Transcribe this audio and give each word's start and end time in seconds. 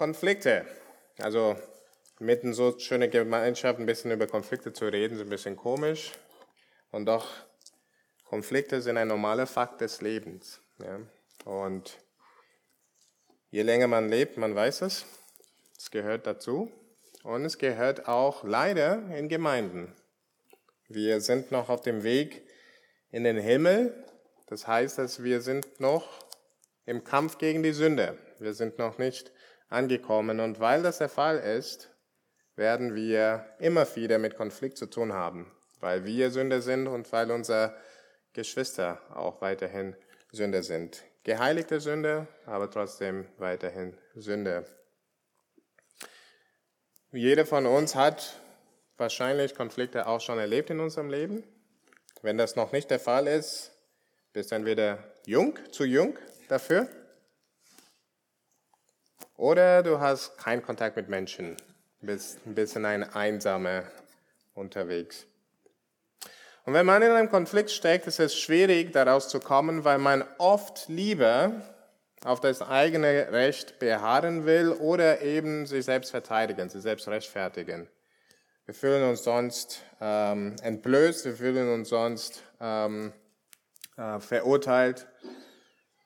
Konflikte. 0.00 0.64
Also 1.18 1.56
mitten 2.20 2.54
so 2.54 2.78
schöne 2.78 3.10
Gemeinschaft 3.10 3.78
ein 3.78 3.84
bisschen 3.84 4.10
über 4.10 4.26
Konflikte 4.26 4.72
zu 4.72 4.86
reden, 4.86 5.16
ist 5.16 5.20
ein 5.20 5.28
bisschen 5.28 5.56
komisch. 5.56 6.12
Und 6.90 7.04
doch, 7.04 7.28
Konflikte 8.24 8.80
sind 8.80 8.96
ein 8.96 9.08
normaler 9.08 9.46
Fakt 9.46 9.82
des 9.82 10.00
Lebens. 10.00 10.62
Ja? 10.78 11.00
Und 11.44 11.98
je 13.50 13.60
länger 13.60 13.88
man 13.88 14.08
lebt, 14.08 14.38
man 14.38 14.54
weiß 14.54 14.80
es. 14.80 15.04
Es 15.76 15.90
gehört 15.90 16.26
dazu. 16.26 16.72
Und 17.22 17.44
es 17.44 17.58
gehört 17.58 18.08
auch 18.08 18.42
leider 18.42 19.06
in 19.14 19.28
Gemeinden. 19.28 19.94
Wir 20.88 21.20
sind 21.20 21.52
noch 21.52 21.68
auf 21.68 21.82
dem 21.82 22.04
Weg 22.04 22.42
in 23.10 23.24
den 23.24 23.36
Himmel. 23.36 24.02
Das 24.46 24.66
heißt, 24.66 24.96
dass 24.96 25.22
wir 25.22 25.42
sind 25.42 25.78
noch 25.78 26.26
im 26.86 27.04
Kampf 27.04 27.36
gegen 27.36 27.62
die 27.62 27.74
Sünde. 27.74 28.16
Wir 28.38 28.54
sind 28.54 28.78
noch 28.78 28.96
nicht 28.96 29.30
angekommen. 29.70 30.40
Und 30.40 30.60
weil 30.60 30.82
das 30.82 30.98
der 30.98 31.08
Fall 31.08 31.38
ist, 31.38 31.88
werden 32.56 32.94
wir 32.94 33.46
immer 33.58 33.86
wieder 33.96 34.18
mit 34.18 34.36
Konflikt 34.36 34.76
zu 34.76 34.86
tun 34.86 35.14
haben, 35.14 35.50
weil 35.80 36.04
wir 36.04 36.30
Sünder 36.30 36.60
sind 36.60 36.86
und 36.86 37.10
weil 37.12 37.30
unsere 37.30 37.74
Geschwister 38.34 39.00
auch 39.14 39.40
weiterhin 39.40 39.96
Sünder 40.30 40.62
sind. 40.62 41.02
Geheiligte 41.24 41.80
Sünde, 41.80 42.26
aber 42.46 42.70
trotzdem 42.70 43.26
weiterhin 43.38 43.96
Sünde. 44.14 44.66
Jeder 47.12 47.46
von 47.46 47.66
uns 47.66 47.94
hat 47.94 48.36
wahrscheinlich 48.96 49.54
Konflikte 49.54 50.06
auch 50.06 50.20
schon 50.20 50.38
erlebt 50.38 50.70
in 50.70 50.80
unserem 50.80 51.10
Leben. 51.10 51.42
Wenn 52.22 52.36
das 52.36 52.56
noch 52.56 52.72
nicht 52.72 52.90
der 52.90 53.00
Fall 53.00 53.26
ist, 53.26 53.72
bist 54.32 54.50
du 54.50 54.54
entweder 54.54 54.98
jung, 55.26 55.58
zu 55.72 55.84
jung 55.84 56.18
dafür 56.48 56.88
oder 59.40 59.82
du 59.82 60.00
hast 60.00 60.36
keinen 60.36 60.62
Kontakt 60.62 60.96
mit 60.96 61.08
Menschen, 61.08 61.56
bist 62.02 62.38
ein 62.46 62.54
bisschen 62.54 62.84
ein 62.84 63.02
Einsamer 63.02 63.84
unterwegs. 64.52 65.26
Und 66.66 66.74
wenn 66.74 66.84
man 66.84 67.00
in 67.00 67.10
einem 67.10 67.30
Konflikt 67.30 67.70
steckt, 67.70 68.06
ist 68.06 68.20
es 68.20 68.38
schwierig, 68.38 68.92
daraus 68.92 69.30
zu 69.30 69.40
kommen, 69.40 69.82
weil 69.84 69.96
man 69.96 70.24
oft 70.36 70.88
lieber 70.88 71.52
auf 72.22 72.40
das 72.40 72.60
eigene 72.60 73.32
Recht 73.32 73.78
beharren 73.78 74.44
will 74.44 74.72
oder 74.72 75.22
eben 75.22 75.64
sich 75.64 75.86
selbst 75.86 76.10
verteidigen, 76.10 76.68
sich 76.68 76.82
selbst 76.82 77.08
rechtfertigen. 77.08 77.88
Wir 78.66 78.74
fühlen 78.74 79.08
uns 79.08 79.24
sonst 79.24 79.82
ähm, 80.02 80.54
entblößt, 80.62 81.24
wir 81.24 81.32
fühlen 81.32 81.72
uns 81.72 81.88
sonst 81.88 82.42
ähm, 82.60 83.14
äh, 83.96 84.20
verurteilt 84.20 85.06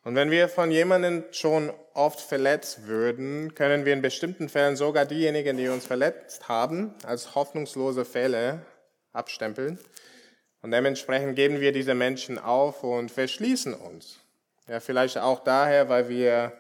und 0.04 0.14
wenn 0.14 0.30
wir 0.30 0.48
von 0.50 0.70
jemandem 0.70 1.24
schon 1.32 1.72
oft 1.94 2.20
verletzt 2.20 2.86
würden, 2.86 3.54
können 3.54 3.86
wir 3.86 3.94
in 3.94 4.02
bestimmten 4.02 4.50
Fällen 4.50 4.76
sogar 4.76 5.06
diejenigen, 5.06 5.56
die 5.56 5.68
uns 5.68 5.86
verletzt 5.86 6.46
haben, 6.48 6.94
als 7.04 7.34
hoffnungslose 7.34 8.04
Fälle 8.04 8.60
abstempeln. 9.14 9.78
Und 10.60 10.72
dementsprechend 10.72 11.36
geben 11.36 11.60
wir 11.60 11.72
diese 11.72 11.94
Menschen 11.94 12.38
auf 12.38 12.84
und 12.84 13.10
verschließen 13.10 13.72
uns. 13.72 14.20
Ja, 14.68 14.80
vielleicht 14.80 15.18
auch 15.18 15.40
daher, 15.42 15.88
weil 15.88 16.08
wir 16.08 16.52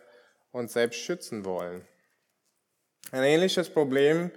uns 0.52 0.72
selbst 0.72 1.00
schützen 1.00 1.44
wollen. 1.44 1.86
Ein 3.12 3.24
ähnliches 3.24 3.68
Problem 3.68 4.30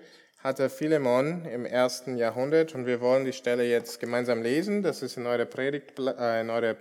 hatte 0.47 0.69
Philemon 0.69 1.43
im 1.43 1.65
ersten 1.65 2.15
Jahrhundert 2.15 2.73
und 2.73 2.85
wir 2.85 3.01
wollen 3.01 3.25
die 3.25 3.33
Stelle 3.33 3.65
jetzt 3.65 3.99
gemeinsam 3.99 4.41
lesen. 4.41 4.81
Das 4.81 5.01
ist 5.01 5.17
in 5.17 5.25
eure 5.25 5.45
Predigt, 5.45 5.99
äh, 5.99 6.39
in 6.39 6.49
eure 6.49 6.77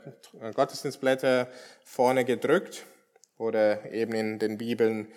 Gottesdienstblätter 0.55 1.49
vorne 1.85 2.25
gedrückt 2.25 2.85
oder 3.39 3.91
eben 3.91 4.13
in 4.13 4.39
den 4.39 4.57
Bibeln, 4.57 5.09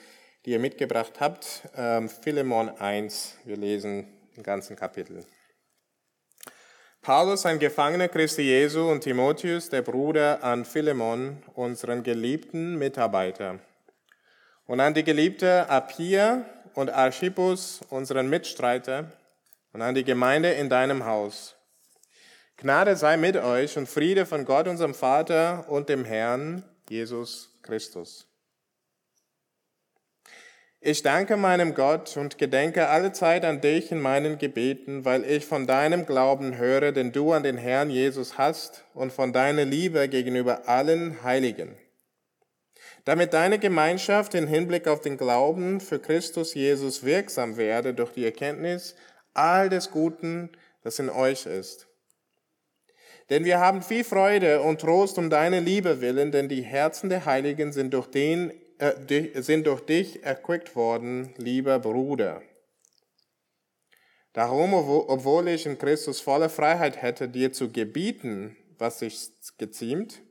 die 0.46 0.52
ihr 0.52 0.60
mitgebracht 0.60 1.20
habt. 1.20 1.70
Ähm, 1.78 2.10
Philemon 2.10 2.70
1, 2.70 3.38
wir 3.46 3.56
lesen 3.56 4.08
den 4.36 4.42
ganzen 4.42 4.76
Kapitel. 4.76 5.24
Paulus, 7.04 7.46
ein 7.46 7.60
Gefangener 7.60 8.08
Christi 8.08 8.42
Jesu 8.42 8.90
und 8.90 9.02
Timotheus, 9.02 9.70
der 9.70 9.84
Bruder 9.84 10.44
an 10.44 10.66
Philemon, 10.66 11.44
unseren 11.54 12.02
geliebten 12.02 12.80
Mitarbeiter. 12.80 13.60
Und 14.66 14.80
an 14.80 14.96
die 14.96 15.04
geliebte 15.04 15.70
Apia, 15.70 16.46
und 16.74 16.90
Archippus, 16.90 17.82
unseren 17.90 18.30
Mitstreiter, 18.30 19.12
und 19.74 19.82
an 19.82 19.96
die 19.96 20.04
Gemeinde 20.04 20.52
in 20.52 20.70
deinem 20.70 21.06
Haus. 21.06 21.56
Gnade 22.58 22.96
sei 22.96 23.18
mit 23.18 23.38
euch 23.38 23.78
und 23.78 23.88
Friede 23.88 24.26
von 24.26 24.46
Gott, 24.46 24.68
unserem 24.68 24.94
Vater 24.94 25.66
und 25.70 25.90
dem 25.90 26.04
Herrn 26.04 26.64
Jesus 26.90 27.50
Christus. 27.62 28.26
Ich 30.82 31.04
danke 31.04 31.38
meinem 31.38 31.74
Gott 31.74 32.16
und 32.16 32.38
gedenke 32.38 32.88
alle 32.88 33.12
Zeit 33.12 33.44
an 33.44 33.62
dich 33.62 33.92
in 33.92 34.00
meinen 34.00 34.38
Gebeten, 34.38 35.04
weil 35.04 35.26
ich 35.26 35.46
von 35.46 35.68
deinem 35.68 36.06
Glauben 36.06 36.58
höre, 36.58 36.92
den 36.94 37.12
du 37.12 37.34
an 37.34 37.44
den 37.44 37.58
Herrn 37.58 37.90
Jesus 37.90 38.38
hast 38.38 38.86
und 38.94 39.12
von 39.12 39.34
deiner 39.34 39.66
Liebe 39.66 40.08
gegenüber 40.08 40.68
allen 40.70 41.22
Heiligen 41.24 41.78
damit 43.06 43.34
deine 43.34 43.60
Gemeinschaft 43.60 44.34
im 44.36 44.48
Hinblick 44.48 44.88
auf 44.88 45.02
den 45.02 45.18
Glauben 45.18 45.80
für 45.80 46.00
Christus 46.00 46.54
Jesus 46.54 47.04
wirksam 47.04 47.58
werde 47.58 47.94
durch 47.94 48.12
die 48.12 48.26
Erkenntnis 48.26 48.96
all 49.34 49.70
des 49.70 49.92
Guten, 49.92 50.50
das 50.84 51.00
in 51.00 51.10
euch 51.10 51.46
ist. 51.46 51.88
Denn 53.30 53.46
wir 53.46 53.60
haben 53.60 53.84
viel 53.84 54.04
Freude 54.04 54.62
und 54.62 54.82
Trost 54.82 55.18
um 55.18 55.30
deine 55.30 55.60
Liebe 55.60 56.02
willen, 56.02 56.32
denn 56.32 56.50
die 56.50 56.64
Herzen 56.64 57.10
der 57.10 57.26
Heiligen 57.26 57.72
sind 57.72 57.94
durch, 57.94 58.08
den, 58.08 58.52
äh, 58.80 59.42
sind 59.42 59.68
durch 59.68 59.82
dich 59.82 60.24
erquickt 60.24 60.76
worden, 60.76 61.34
lieber 61.38 61.80
Bruder. 61.80 62.42
Darum, 64.34 64.74
obwohl 64.74 65.48
ich 65.48 65.66
in 65.66 65.78
Christus 65.78 66.22
volle 66.22 66.50
Freiheit 66.50 67.02
hätte, 67.02 67.30
dir 67.30 67.52
zu 67.52 67.72
gebieten, 67.72 68.56
was 68.78 69.00
sich 69.00 69.32
geziemt, 69.58 70.22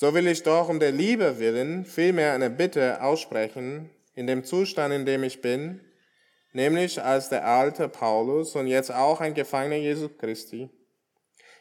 so 0.00 0.14
will 0.14 0.28
ich 0.28 0.44
doch 0.44 0.68
um 0.68 0.78
der 0.78 0.92
Liebe 0.92 1.40
willen 1.40 1.84
vielmehr 1.84 2.32
eine 2.32 2.50
Bitte 2.50 3.02
aussprechen, 3.02 3.90
in 4.14 4.28
dem 4.28 4.44
Zustand, 4.44 4.94
in 4.94 5.04
dem 5.04 5.24
ich 5.24 5.40
bin, 5.40 5.80
nämlich 6.52 7.02
als 7.02 7.30
der 7.30 7.44
alte 7.44 7.88
Paulus 7.88 8.54
und 8.54 8.68
jetzt 8.68 8.92
auch 8.92 9.20
ein 9.20 9.34
Gefangener 9.34 9.74
Jesu 9.74 10.08
Christi. 10.08 10.70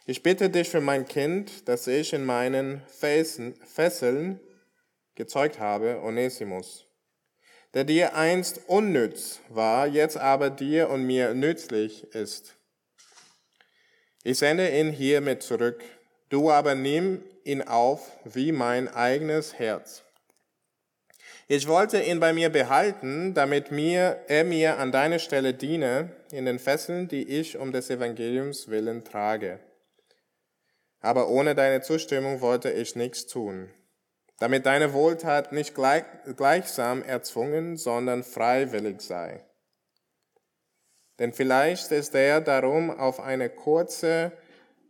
Ich 0.06 0.22
bitte 0.22 0.52
dich 0.52 0.70
für 0.70 0.82
mein 0.82 1.08
Kind, 1.08 1.68
das 1.68 1.88
ich 1.88 2.14
in 2.14 2.26
meinen 2.26 2.84
Fesseln 2.86 4.40
gezeugt 5.16 5.60
habe, 5.60 6.00
Onesimus, 6.04 6.86
der 7.74 7.86
dir 7.86 8.16
einst 8.16 8.70
unnütz 8.70 9.40
war, 9.50 9.88
jetzt 9.88 10.16
aber 10.16 10.52
dir 10.52 10.92
und 10.92 11.08
mir 11.08 11.34
nützlich 11.34 12.04
ist. 12.14 12.56
Ich 14.24 14.38
sende 14.38 14.70
ihn 14.80 14.92
hiermit 14.92 15.42
zurück. 15.42 15.84
Du 16.30 16.52
aber 16.52 16.76
nimm 16.76 17.24
ihn 17.48 17.62
auf 17.62 18.12
wie 18.26 18.52
mein 18.52 18.88
eigenes 18.88 19.58
Herz. 19.58 20.04
Ich 21.50 21.68
wollte 21.68 22.02
ihn 22.02 22.20
bei 22.20 22.34
mir 22.34 22.50
behalten, 22.50 23.34
damit 23.34 23.72
mir, 23.72 24.20
er 24.28 24.44
mir 24.44 24.80
an 24.80 24.92
deiner 24.92 25.18
Stelle 25.18 25.54
diene 25.54 26.12
in 26.32 26.46
den 26.46 26.60
Fesseln, 26.60 27.08
die 27.08 27.24
ich 27.24 27.58
um 27.58 27.72
des 27.72 27.90
Evangeliums 27.90 28.68
willen 28.68 29.06
trage. 29.06 29.60
Aber 31.00 31.30
ohne 31.30 31.56
deine 31.56 31.82
Zustimmung 31.82 32.42
wollte 32.42 32.70
ich 32.70 32.98
nichts 32.98 33.28
tun, 33.28 33.70
damit 34.40 34.66
deine 34.66 34.92
Wohltat 34.92 35.54
nicht 35.54 35.74
gleich, 35.74 36.04
gleichsam 36.36 37.02
erzwungen, 37.02 37.78
sondern 37.78 38.24
freiwillig 38.24 39.00
sei. 39.00 39.46
Denn 41.20 41.32
vielleicht 41.32 41.92
ist 41.94 42.14
er 42.14 42.42
darum 42.42 42.92
auf 42.92 43.22
eine 43.22 43.50
kurze 43.50 44.34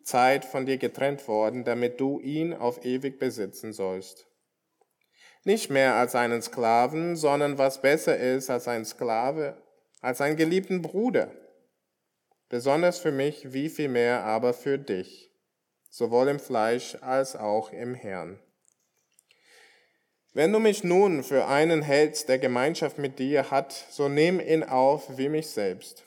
Zeit 0.08 0.46
von 0.46 0.66
dir 0.66 0.78
getrennt 0.78 1.28
worden, 1.28 1.66
damit 1.66 2.00
du 2.00 2.20
ihn 2.22 2.54
auf 2.54 2.86
ewig 2.86 3.20
besitzen 3.20 3.74
sollst. 3.74 4.26
Nicht 5.44 5.70
mehr 5.70 5.96
als 5.96 6.16
einen 6.16 6.42
Sklaven, 6.42 7.18
sondern 7.18 7.58
was 7.58 7.82
besser 7.82 8.18
ist 8.18 8.50
als 8.50 8.70
ein 8.70 8.86
Sklave, 8.86 9.62
als 10.02 10.22
einen 10.22 10.38
geliebten 10.38 10.82
Bruder. 10.82 11.32
Besonders 12.48 13.00
für 13.00 13.12
mich, 13.12 13.52
wie 13.52 13.68
viel 13.68 13.90
mehr 13.90 14.24
aber 14.24 14.54
für 14.54 14.78
dich, 14.78 15.30
sowohl 15.90 16.30
im 16.30 16.40
Fleisch 16.40 16.98
als 17.02 17.36
auch 17.36 17.74
im 17.74 17.94
Herrn. 17.94 18.40
Wenn 20.34 20.54
du 20.54 20.60
mich 20.60 20.86
nun 20.86 21.24
für 21.24 21.48
einen 21.48 21.82
hältst, 21.82 22.30
der 22.30 22.40
Gemeinschaft 22.40 22.98
mit 22.98 23.20
dir 23.20 23.52
hat, 23.52 23.74
so 23.74 24.08
nimm 24.08 24.40
ihn 24.40 24.64
auf 24.64 25.18
wie 25.18 25.28
mich 25.28 25.48
selbst. 25.48 26.07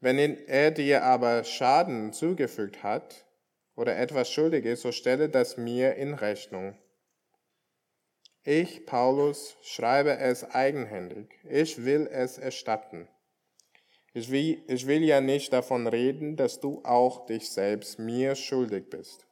Wenn 0.00 0.18
er 0.18 0.70
dir 0.70 1.04
aber 1.04 1.44
Schaden 1.44 2.12
zugefügt 2.12 2.82
hat 2.82 3.26
oder 3.76 3.98
etwas 3.98 4.30
schuldig 4.30 4.64
ist, 4.64 4.80
so 4.80 4.92
stelle 4.92 5.28
das 5.28 5.58
mir 5.58 5.94
in 5.96 6.14
Rechnung. 6.14 6.76
Ich, 8.42 8.86
Paulus, 8.86 9.58
schreibe 9.60 10.16
es 10.16 10.44
eigenhändig. 10.44 11.38
Ich 11.44 11.84
will 11.84 12.08
es 12.10 12.38
erstatten. 12.38 13.06
Ich 14.14 14.30
will, 14.30 15.04
ja 15.04 15.20
nicht 15.20 15.52
davon 15.52 15.86
reden, 15.86 16.36
dass 16.36 16.58
du 16.58 16.80
auch 16.84 17.26
dich 17.26 17.50
selbst 17.50 17.98
mir 17.98 18.34
schuldig 18.34 18.88
bist. 18.88 19.26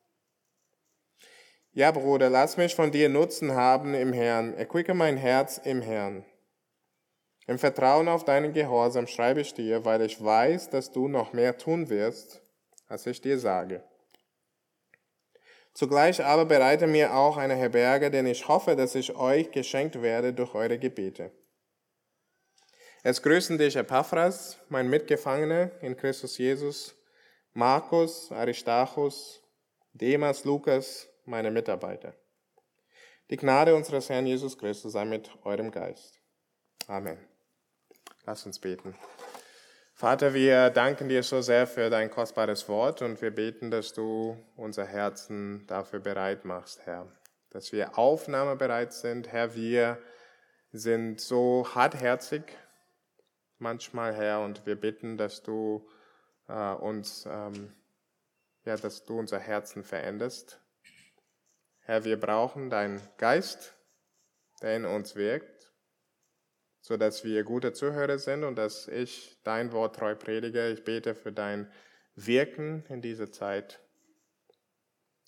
Ja, 1.72 1.90
Bruder, 1.90 2.28
lass 2.28 2.56
mich 2.58 2.74
von 2.74 2.92
dir 2.92 3.08
Nutzen 3.08 3.52
haben 3.52 3.94
im 3.94 4.12
Herrn. 4.12 4.54
Erquicke 4.54 4.94
mein 4.94 5.16
Herz 5.16 5.58
im 5.58 5.80
Herrn. 5.80 6.24
Im 7.48 7.58
Vertrauen 7.58 8.08
auf 8.08 8.24
deinen 8.24 8.52
Gehorsam 8.52 9.06
schreibe 9.06 9.40
ich 9.40 9.54
dir, 9.54 9.86
weil 9.86 10.02
ich 10.02 10.22
weiß, 10.22 10.68
dass 10.68 10.92
du 10.92 11.08
noch 11.08 11.32
mehr 11.32 11.56
tun 11.56 11.88
wirst, 11.88 12.42
als 12.88 13.06
ich 13.06 13.22
dir 13.22 13.38
sage. 13.38 13.82
Zugleich 15.72 16.22
aber 16.22 16.44
bereite 16.44 16.86
mir 16.86 17.14
auch 17.14 17.38
eine 17.38 17.54
Herberge, 17.54 18.10
denn 18.10 18.26
ich 18.26 18.46
hoffe, 18.48 18.76
dass 18.76 18.94
ich 18.94 19.16
euch 19.16 19.50
geschenkt 19.50 20.02
werde 20.02 20.34
durch 20.34 20.54
eure 20.54 20.78
Gebete. 20.78 21.30
Es 23.02 23.22
grüßen 23.22 23.56
dich 23.56 23.76
Epaphras, 23.76 24.58
mein 24.68 24.90
Mitgefangener 24.90 25.70
in 25.80 25.96
Christus 25.96 26.36
Jesus, 26.36 26.94
Markus, 27.54 28.30
Aristarchus, 28.30 29.42
Demas, 29.94 30.44
Lukas, 30.44 31.08
meine 31.24 31.50
Mitarbeiter. 31.50 32.14
Die 33.30 33.38
Gnade 33.38 33.74
unseres 33.74 34.10
Herrn 34.10 34.26
Jesus 34.26 34.58
Christus 34.58 34.92
sei 34.92 35.06
mit 35.06 35.30
eurem 35.44 35.70
Geist. 35.70 36.20
Amen. 36.88 37.27
Lass 38.28 38.44
uns 38.44 38.58
beten. 38.58 38.94
Vater, 39.94 40.34
wir 40.34 40.68
danken 40.68 41.08
dir 41.08 41.22
so 41.22 41.40
sehr 41.40 41.66
für 41.66 41.88
dein 41.88 42.10
kostbares 42.10 42.68
Wort 42.68 43.00
und 43.00 43.22
wir 43.22 43.30
beten, 43.30 43.70
dass 43.70 43.94
du 43.94 44.36
unser 44.54 44.84
Herzen 44.84 45.66
dafür 45.66 46.00
bereit 46.00 46.44
machst, 46.44 46.84
Herr. 46.84 47.10
Dass 47.48 47.72
wir 47.72 47.96
aufnahmebereit 47.96 48.92
sind. 48.92 49.32
Herr, 49.32 49.54
wir 49.54 49.96
sind 50.72 51.22
so 51.22 51.66
hartherzig 51.74 52.42
manchmal, 53.56 54.14
Herr, 54.14 54.42
und 54.42 54.66
wir 54.66 54.76
bitten, 54.76 55.16
dass 55.16 55.42
du 55.42 55.88
äh, 56.48 56.74
uns, 56.74 57.24
ähm, 57.26 57.72
ja, 58.66 58.76
dass 58.76 59.06
du 59.06 59.18
unser 59.18 59.38
Herzen 59.38 59.84
veränderst. 59.84 60.60
Herr, 61.80 62.04
wir 62.04 62.20
brauchen 62.20 62.68
deinen 62.68 63.00
Geist, 63.16 63.74
der 64.60 64.76
in 64.76 64.84
uns 64.84 65.16
wirkt 65.16 65.57
so 66.80 66.96
dass 66.96 67.24
wir 67.24 67.44
gute 67.44 67.72
Zuhörer 67.72 68.18
sind 68.18 68.44
und 68.44 68.56
dass 68.56 68.88
ich 68.88 69.38
dein 69.44 69.72
Wort 69.72 69.96
treu 69.96 70.14
predige. 70.14 70.68
Ich 70.68 70.84
bete 70.84 71.14
für 71.14 71.32
dein 71.32 71.70
Wirken 72.14 72.84
in 72.88 73.00
dieser 73.00 73.30
Zeit. 73.30 73.80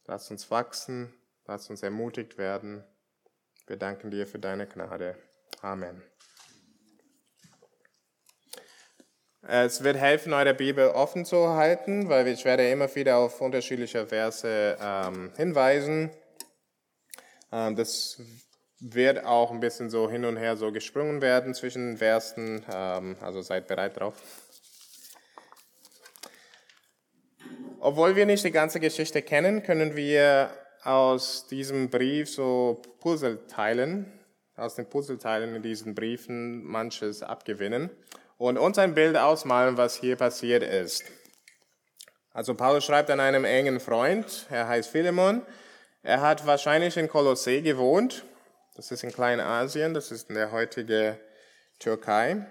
Lass 0.06 0.30
uns 0.30 0.50
wachsen, 0.50 1.14
lass 1.46 1.70
uns 1.70 1.82
ermutigt 1.82 2.38
werden. 2.38 2.84
Wir 3.66 3.76
danken 3.76 4.10
dir 4.10 4.26
für 4.26 4.38
deine 4.38 4.66
Gnade. 4.66 5.16
Amen. 5.60 6.02
Es 9.42 9.82
wird 9.82 9.96
helfen, 9.96 10.32
eure 10.32 10.52
Bibel 10.52 10.88
offen 10.88 11.24
zu 11.24 11.50
halten, 11.50 12.08
weil 12.08 12.28
ich 12.28 12.44
werde 12.44 12.70
immer 12.70 12.94
wieder 12.94 13.16
auf 13.16 13.40
unterschiedliche 13.40 14.06
Verse 14.06 14.76
ähm, 14.80 15.32
hinweisen. 15.36 16.10
Ähm, 17.50 17.74
das 17.74 18.20
wird 18.80 19.24
auch 19.24 19.50
ein 19.50 19.60
bisschen 19.60 19.90
so 19.90 20.10
hin 20.10 20.24
und 20.24 20.38
her 20.38 20.56
so 20.56 20.72
gesprungen 20.72 21.20
werden 21.20 21.54
zwischen 21.54 21.98
Versen, 21.98 22.64
ähm, 22.72 23.16
also 23.20 23.42
seid 23.42 23.66
bereit 23.66 24.00
drauf. 24.00 24.14
Obwohl 27.78 28.16
wir 28.16 28.26
nicht 28.26 28.44
die 28.44 28.50
ganze 28.50 28.80
Geschichte 28.80 29.22
kennen, 29.22 29.62
können 29.62 29.96
wir 29.96 30.50
aus 30.82 31.46
diesem 31.46 31.90
Brief 31.90 32.30
so 32.30 32.80
Puzzleteilen, 33.00 34.10
aus 34.56 34.74
den 34.74 34.86
Puzzleteilen 34.86 35.54
in 35.54 35.62
diesen 35.62 35.94
Briefen 35.94 36.64
manches 36.64 37.22
abgewinnen 37.22 37.90
und 38.38 38.58
uns 38.58 38.78
ein 38.78 38.94
Bild 38.94 39.16
ausmalen, 39.16 39.76
was 39.76 39.96
hier 39.96 40.16
passiert 40.16 40.62
ist. 40.62 41.04
Also 42.32 42.54
Paulus 42.54 42.84
schreibt 42.84 43.10
an 43.10 43.20
einem 43.20 43.44
engen 43.44 43.80
Freund, 43.80 44.46
er 44.50 44.68
heißt 44.68 44.88
Philemon, 44.88 45.42
er 46.02 46.22
hat 46.22 46.46
wahrscheinlich 46.46 46.96
in 46.96 47.08
Kolossee 47.08 47.60
gewohnt 47.60 48.24
das 48.80 48.90
ist 48.90 49.04
in 49.04 49.12
Kleinasien, 49.12 49.92
das 49.92 50.10
ist 50.10 50.30
in 50.30 50.36
der 50.36 50.52
heutigen 50.52 51.18
Türkei. 51.78 52.46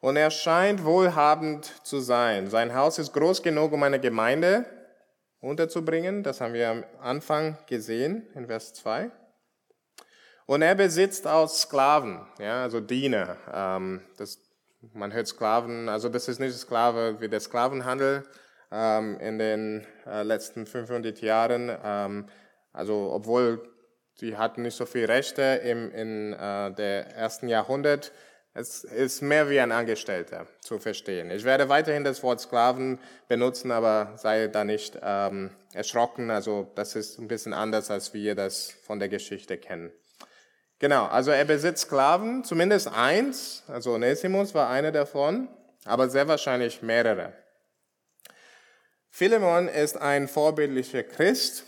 Und 0.00 0.16
er 0.16 0.30
scheint 0.30 0.84
wohlhabend 0.84 1.64
zu 1.82 2.00
sein. 2.00 2.50
Sein 2.50 2.74
Haus 2.74 2.98
ist 2.98 3.14
groß 3.14 3.42
genug, 3.42 3.72
um 3.72 3.82
eine 3.84 3.98
Gemeinde 3.98 4.66
unterzubringen. 5.40 6.22
Das 6.24 6.42
haben 6.42 6.52
wir 6.52 6.68
am 6.68 6.84
Anfang 7.00 7.56
gesehen, 7.66 8.28
in 8.34 8.48
Vers 8.48 8.74
2. 8.74 9.10
Und 10.44 10.60
er 10.60 10.74
besitzt 10.74 11.26
auch 11.26 11.48
Sklaven, 11.48 12.26
ja, 12.38 12.62
also 12.62 12.80
Diener. 12.80 13.38
Ähm, 13.50 14.02
das, 14.18 14.38
man 14.92 15.14
hört 15.14 15.26
Sklaven, 15.26 15.88
also 15.88 16.10
das 16.10 16.28
ist 16.28 16.38
nicht 16.38 16.54
Sklave 16.54 17.18
wie 17.22 17.30
der 17.30 17.40
Sklavenhandel 17.40 18.24
ähm, 18.70 19.18
in 19.20 19.38
den 19.38 19.86
äh, 20.04 20.22
letzten 20.22 20.66
500 20.66 21.22
Jahren. 21.22 21.74
Ähm, 21.82 22.26
also 22.74 23.10
obwohl 23.10 23.73
Sie 24.14 24.36
hatten 24.36 24.62
nicht 24.62 24.76
so 24.76 24.86
viel 24.86 25.06
Rechte 25.06 25.42
im 25.42 25.90
in, 25.92 26.32
äh, 26.32 26.72
der 26.72 27.08
ersten 27.16 27.48
Jahrhundert. 27.48 28.12
Es 28.56 28.84
ist 28.84 29.20
mehr 29.20 29.50
wie 29.50 29.58
ein 29.58 29.72
Angestellter 29.72 30.46
zu 30.60 30.78
verstehen. 30.78 31.32
Ich 31.32 31.42
werde 31.42 31.68
weiterhin 31.68 32.04
das 32.04 32.22
Wort 32.22 32.40
Sklaven 32.40 33.00
benutzen, 33.26 33.72
aber 33.72 34.12
sei 34.16 34.46
da 34.46 34.62
nicht 34.62 34.96
ähm, 35.02 35.50
erschrocken. 35.72 36.30
Also 36.30 36.70
das 36.76 36.94
ist 36.94 37.18
ein 37.18 37.26
bisschen 37.26 37.52
anders, 37.52 37.90
als 37.90 38.14
wir 38.14 38.36
das 38.36 38.70
von 38.70 39.00
der 39.00 39.08
Geschichte 39.08 39.58
kennen. 39.58 39.92
Genau, 40.78 41.06
also 41.06 41.32
er 41.32 41.44
besitzt 41.44 41.86
Sklaven, 41.86 42.44
zumindest 42.44 42.88
eins, 42.88 43.64
also 43.66 43.94
Onesimus 43.94 44.54
war 44.54 44.70
einer 44.70 44.92
davon, 44.92 45.48
aber 45.84 46.08
sehr 46.08 46.28
wahrscheinlich 46.28 46.82
mehrere. 46.82 47.32
Philemon 49.10 49.68
ist 49.68 49.96
ein 49.96 50.28
vorbildlicher 50.28 51.02
Christ 51.02 51.64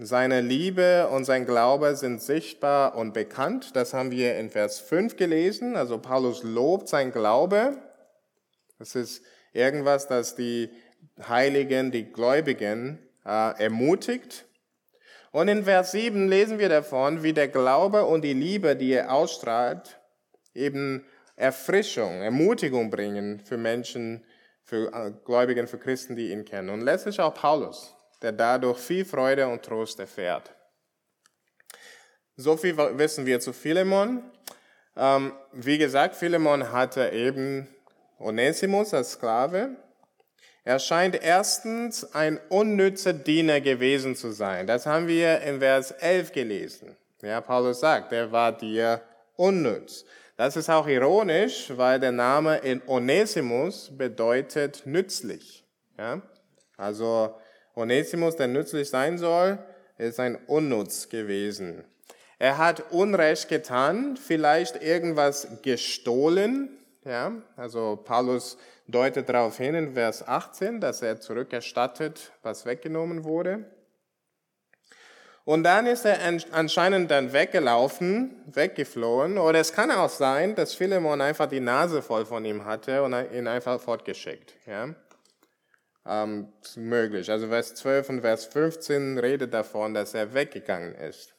seine 0.00 0.42
Liebe 0.42 1.08
und 1.08 1.24
sein 1.24 1.44
Glaube 1.44 1.96
sind 1.96 2.22
sichtbar 2.22 2.94
und 2.94 3.12
bekannt. 3.12 3.74
Das 3.74 3.94
haben 3.94 4.12
wir 4.12 4.36
in 4.38 4.48
Vers 4.48 4.78
5 4.78 5.16
gelesen. 5.16 5.74
Also 5.74 5.98
Paulus 5.98 6.44
lobt 6.44 6.88
sein 6.88 7.10
Glaube. 7.10 7.76
Das 8.78 8.94
ist 8.94 9.24
irgendwas, 9.52 10.06
das 10.06 10.36
die 10.36 10.70
Heiligen, 11.28 11.90
die 11.90 12.04
Gläubigen 12.12 13.00
äh, 13.26 13.60
ermutigt. 13.60 14.46
Und 15.32 15.48
in 15.48 15.64
Vers 15.64 15.90
7 15.90 16.28
lesen 16.28 16.60
wir 16.60 16.68
davon, 16.68 17.24
wie 17.24 17.32
der 17.32 17.48
Glaube 17.48 18.04
und 18.04 18.22
die 18.22 18.34
Liebe, 18.34 18.76
die 18.76 18.92
er 18.92 19.12
ausstrahlt, 19.12 19.98
eben 20.54 21.04
Erfrischung, 21.34 22.22
Ermutigung 22.22 22.90
bringen 22.90 23.40
für 23.40 23.56
Menschen, 23.56 24.24
für 24.62 24.92
äh, 24.92 25.12
Gläubigen, 25.24 25.66
für 25.66 25.78
Christen, 25.78 26.14
die 26.14 26.30
ihn 26.30 26.44
kennen. 26.44 26.68
Und 26.68 26.82
letztlich 26.82 27.18
auch 27.18 27.34
Paulus 27.34 27.97
der 28.22 28.32
dadurch 28.32 28.78
viel 28.78 29.04
Freude 29.04 29.46
und 29.48 29.62
Trost 29.62 30.00
erfährt. 30.00 30.50
So 32.36 32.56
viel 32.56 32.76
wissen 32.76 33.26
wir 33.26 33.40
zu 33.40 33.52
Philemon. 33.52 34.22
Ähm, 34.96 35.32
wie 35.52 35.78
gesagt, 35.78 36.16
Philemon 36.16 36.72
hatte 36.72 37.10
eben 37.10 37.68
Onesimus 38.18 38.94
als 38.94 39.12
Sklave. 39.12 39.76
Er 40.64 40.78
scheint 40.78 41.20
erstens 41.22 42.14
ein 42.14 42.38
unnützer 42.48 43.12
Diener 43.12 43.60
gewesen 43.60 44.16
zu 44.16 44.32
sein. 44.32 44.66
Das 44.66 44.86
haben 44.86 45.08
wir 45.08 45.40
in 45.40 45.60
Vers 45.60 45.92
11 45.92 46.32
gelesen. 46.32 46.96
Ja, 47.22 47.40
Paulus 47.40 47.80
sagt, 47.80 48.12
er 48.12 48.30
war 48.30 48.52
dir 48.56 49.00
unnütz. 49.36 50.04
Das 50.36 50.56
ist 50.56 50.70
auch 50.70 50.86
ironisch, 50.86 51.72
weil 51.76 51.98
der 51.98 52.12
Name 52.12 52.58
in 52.58 52.80
Onesimus 52.86 53.90
bedeutet 53.96 54.82
nützlich. 54.84 55.64
Ja? 55.98 56.22
Also 56.76 57.34
Onesimus, 57.78 58.36
der 58.36 58.48
nützlich 58.48 58.90
sein 58.90 59.18
soll, 59.18 59.58
ist 59.98 60.20
ein 60.20 60.36
Unnutz 60.46 61.08
gewesen. 61.08 61.84
Er 62.38 62.58
hat 62.58 62.92
Unrecht 62.92 63.48
getan, 63.48 64.16
vielleicht 64.16 64.82
irgendwas 64.82 65.48
gestohlen. 65.62 66.70
Ja, 67.04 67.32
also 67.56 67.98
Paulus 68.04 68.58
deutet 68.86 69.28
darauf 69.28 69.56
hin 69.56 69.74
in 69.74 69.94
Vers 69.94 70.26
18, 70.26 70.80
dass 70.80 71.02
er 71.02 71.20
zurückerstattet, 71.20 72.32
was 72.42 72.66
weggenommen 72.66 73.24
wurde. 73.24 73.64
Und 75.44 75.62
dann 75.62 75.86
ist 75.86 76.04
er 76.04 76.18
anscheinend 76.52 77.10
dann 77.10 77.32
weggelaufen, 77.32 78.42
weggeflohen. 78.46 79.38
Oder 79.38 79.60
es 79.60 79.72
kann 79.72 79.90
auch 79.90 80.10
sein, 80.10 80.54
dass 80.54 80.74
Philemon 80.74 81.20
einfach 81.22 81.46
die 81.46 81.60
Nase 81.60 82.02
voll 82.02 82.26
von 82.26 82.44
ihm 82.44 82.66
hatte 82.66 83.02
und 83.02 83.14
ihn 83.32 83.46
einfach 83.46 83.80
fortgeschickt. 83.80 84.54
Ja 84.66 84.94
ähm, 86.08 86.48
möglich. 86.76 87.30
Also 87.30 87.48
Vers 87.48 87.74
12 87.74 88.08
und 88.08 88.20
Vers 88.22 88.46
15 88.46 89.18
redet 89.18 89.52
davon, 89.52 89.94
dass 89.94 90.14
er 90.14 90.34
weggegangen 90.34 90.94
ist. 90.94 91.34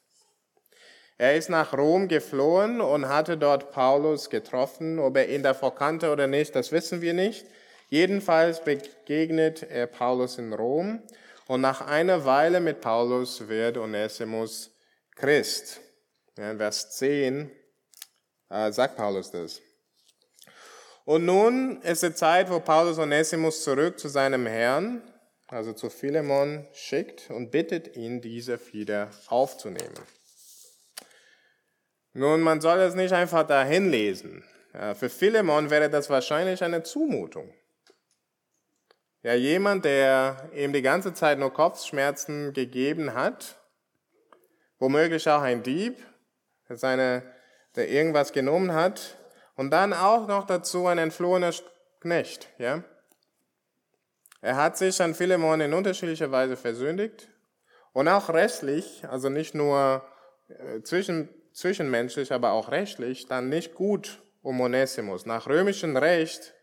Er 1.18 1.36
ist 1.36 1.50
nach 1.50 1.74
Rom 1.74 2.08
geflohen 2.08 2.80
und 2.80 3.10
hatte 3.10 3.38
dort 3.38 3.72
Paulus 3.72 4.30
getroffen. 4.30 5.00
Ob 5.00 5.18
er 5.18 5.28
ihn 5.28 5.44
davor 5.44 5.76
kannte 5.76 6.12
oder 6.12 6.28
nicht, 6.28 6.56
das 6.56 6.72
wissen 6.72 7.02
wir 7.02 7.14
nicht. 7.14 7.46
Jedenfalls 7.90 8.64
begegnet 8.64 9.64
er 9.64 9.88
Paulus 9.88 10.38
in 10.38 10.54
Rom 10.54 11.02
und 11.48 11.62
nach 11.62 11.82
einer 11.82 12.24
Weile 12.26 12.60
mit 12.60 12.80
Paulus 12.80 13.48
wird 13.50 13.78
Onesimus 13.78 14.72
Christ. 15.16 15.82
Ja, 16.38 16.52
in 16.52 16.58
Vers 16.58 16.92
10 16.92 17.52
äh, 18.50 18.72
sagt 18.72 18.96
Paulus 18.96 19.32
das. 19.32 19.60
Und 21.10 21.26
nun 21.26 21.82
ist 21.82 22.04
die 22.04 22.14
Zeit, 22.14 22.52
wo 22.52 22.60
Paulus 22.60 23.00
Onesimus 23.00 23.64
zurück 23.64 23.98
zu 23.98 24.10
seinem 24.10 24.46
Herrn 24.46 25.02
also 25.52 25.74
zu 25.74 25.90
Philemon, 25.90 26.68
schickt 26.74 27.30
und 27.32 27.52
bittet 27.52 27.96
ihn, 27.96 28.22
diese 28.22 28.60
wieder 28.72 29.10
aufzunehmen. 29.28 30.00
Nun, 32.14 32.42
man 32.42 32.62
soll 32.62 32.80
es 32.80 32.96
nicht 32.96 33.14
einfach 33.14 33.48
dahin 33.48 33.90
lesen. 33.90 34.44
Für 34.94 35.10
Philemon 35.10 35.70
wäre 35.70 35.90
das 35.90 36.10
wahrscheinlich 36.10 36.64
eine 36.64 36.84
Zumutung. 36.84 37.52
Ja, 39.24 39.34
jemand, 39.34 39.86
der 39.86 40.50
ihm 40.54 40.72
die 40.72 40.82
ganze 40.82 41.14
Zeit 41.14 41.40
nur 41.40 41.52
Kopfschmerzen 41.52 42.54
gegeben 42.54 43.14
hat, 43.14 43.58
womöglich 44.78 45.28
auch 45.28 45.42
ein 45.42 45.64
Dieb, 45.64 45.98
der, 46.70 46.78
seine, 46.78 47.24
der 47.76 47.90
irgendwas 47.90 48.32
genommen 48.32 48.74
hat, 48.74 49.19
und 49.60 49.72
dann 49.72 49.92
auch 49.92 50.26
noch 50.26 50.48
dazu 50.48 50.88
ein 50.88 50.98
entflohener 50.98 51.54
Knecht, 52.00 52.48
ja. 52.60 52.82
Er 54.40 54.56
hat 54.56 54.78
sich 54.78 55.02
an 55.02 55.14
Philemon 55.14 55.60
in 55.60 55.74
unterschiedlicher 55.74 56.32
Weise 56.32 56.56
versündigt 56.56 57.28
und 57.92 58.08
auch 58.08 58.30
rechtlich, 58.30 59.04
also 59.10 59.28
nicht 59.28 59.56
nur 59.56 60.02
äh, 60.48 60.82
zwischen, 60.84 61.28
zwischenmenschlich, 61.52 62.32
aber 62.32 62.54
auch 62.54 62.72
rechtlich, 62.72 63.28
dann 63.28 63.50
nicht 63.50 63.76
gut 63.76 64.24
um 64.42 64.62
Onesimus. 64.62 65.26
Nach 65.26 65.46
römischem 65.46 65.98
Recht 65.98 66.54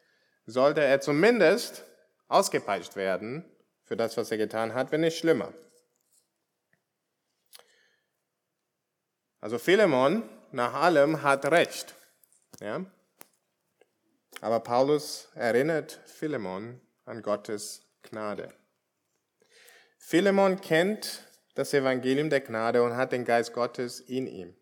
sollte 0.46 0.82
er 0.82 1.02
zumindest 1.02 1.84
ausgepeitscht 2.28 2.96
werden 2.96 3.44
für 3.84 3.98
das, 3.98 4.16
was 4.16 4.30
er 4.30 4.38
getan 4.38 4.72
hat, 4.72 4.90
wenn 4.90 5.02
nicht 5.02 5.18
schlimmer. 5.18 5.52
Also 9.42 9.58
Philemon 9.58 10.22
nach 10.50 10.72
allem 10.72 11.22
hat 11.22 11.44
Recht. 11.50 11.94
Ja? 12.60 12.84
Aber 14.40 14.60
Paulus 14.60 15.28
erinnert 15.34 16.00
Philemon 16.04 16.80
an 17.04 17.22
Gottes 17.22 17.82
Gnade. 18.02 18.52
Philemon 19.98 20.60
kennt 20.60 21.24
das 21.54 21.72
Evangelium 21.72 22.30
der 22.30 22.40
Gnade 22.40 22.82
und 22.82 22.96
hat 22.96 23.12
den 23.12 23.24
Geist 23.24 23.52
Gottes 23.52 24.00
in 24.00 24.26
ihm. 24.26 24.54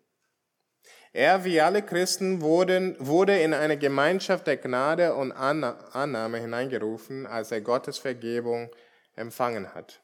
Er, 1.13 1.45
wie 1.45 1.61
alle 1.61 1.81
Christen, 1.81 2.41
wurden, 2.41 2.95
wurde 2.99 3.39
in 3.39 3.53
eine 3.53 3.77
Gemeinschaft 3.77 4.47
der 4.47 4.57
Gnade 4.57 5.13
und 5.13 5.31
Annahme 5.31 6.39
hineingerufen, 6.39 7.25
als 7.25 7.51
er 7.51 7.61
Gottes 7.61 7.99
Vergebung 7.99 8.69
empfangen 9.15 9.73
hat. 9.73 10.01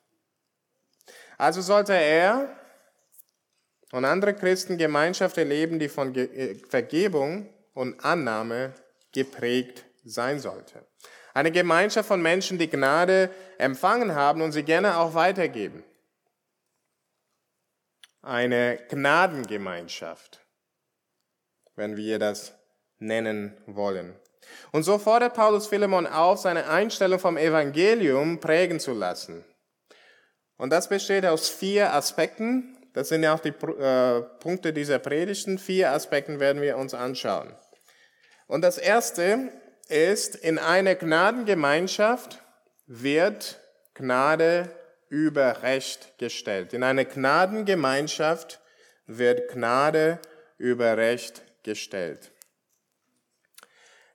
Also 1.38 1.62
sollte 1.62 1.94
er 1.94 2.56
und 3.92 4.06
andere 4.06 4.34
Christen 4.34 4.78
Gemeinschaft 4.78 5.38
erleben, 5.38 5.80
die 5.80 5.90
von 5.90 6.16
äh, 6.16 6.56
Vergebung 6.70 7.50
und 7.74 8.04
Annahme 8.04 8.74
geprägt 9.12 9.86
sein 10.04 10.40
sollte. 10.40 10.86
Eine 11.34 11.52
Gemeinschaft 11.52 12.08
von 12.08 12.22
Menschen, 12.22 12.58
die 12.58 12.70
Gnade 12.70 13.30
empfangen 13.58 14.16
haben 14.16 14.42
und 14.42 14.52
sie 14.52 14.64
gerne 14.64 14.98
auch 14.98 15.14
weitergeben. 15.14 15.84
Eine 18.22 18.78
Gnadengemeinschaft, 18.90 20.46
wenn 21.76 21.96
wir 21.96 22.20
das 22.20 22.54
nennen 23.00 23.58
wollen. 23.66 24.16
Und 24.72 24.84
so 24.84 24.98
fordert 24.98 25.34
Paulus 25.34 25.68
Philemon 25.68 26.08
auf, 26.08 26.40
seine 26.40 26.68
Einstellung 26.68 27.20
vom 27.20 27.38
Evangelium 27.38 28.40
prägen 28.40 28.80
zu 28.80 28.94
lassen. 28.94 29.46
Und 30.58 30.70
das 30.70 30.90
besteht 30.90 31.26
aus 31.26 31.50
vier 31.50 31.94
Aspekten. 31.94 32.78
Das 32.94 33.10
sind 33.10 33.24
ja 33.24 33.34
auch 33.34 33.40
die 33.40 33.50
äh, 33.50 34.22
Punkte 34.40 34.74
dieser 34.74 35.00
Predigten. 35.00 35.58
Vier 35.58 35.92
Aspekten 35.92 36.40
werden 36.40 36.62
wir 36.62 36.78
uns 36.78 36.94
anschauen. 36.94 37.56
Und 38.48 38.62
das 38.62 38.78
erste 38.78 39.50
ist, 39.88 40.36
in 40.36 40.60
einer 40.60 40.96
Gnadengemeinschaft 40.96 42.40
wird 42.88 43.60
Gnade 43.94 44.70
über 45.10 45.64
Recht 45.64 46.18
gestellt. 46.18 46.74
In 46.74 46.84
einer 46.84 47.06
Gnadengemeinschaft 47.06 48.60
wird 49.08 49.50
Gnade 49.52 50.20
über 50.58 50.98
Recht 50.98 51.44
gestellt. 51.64 52.32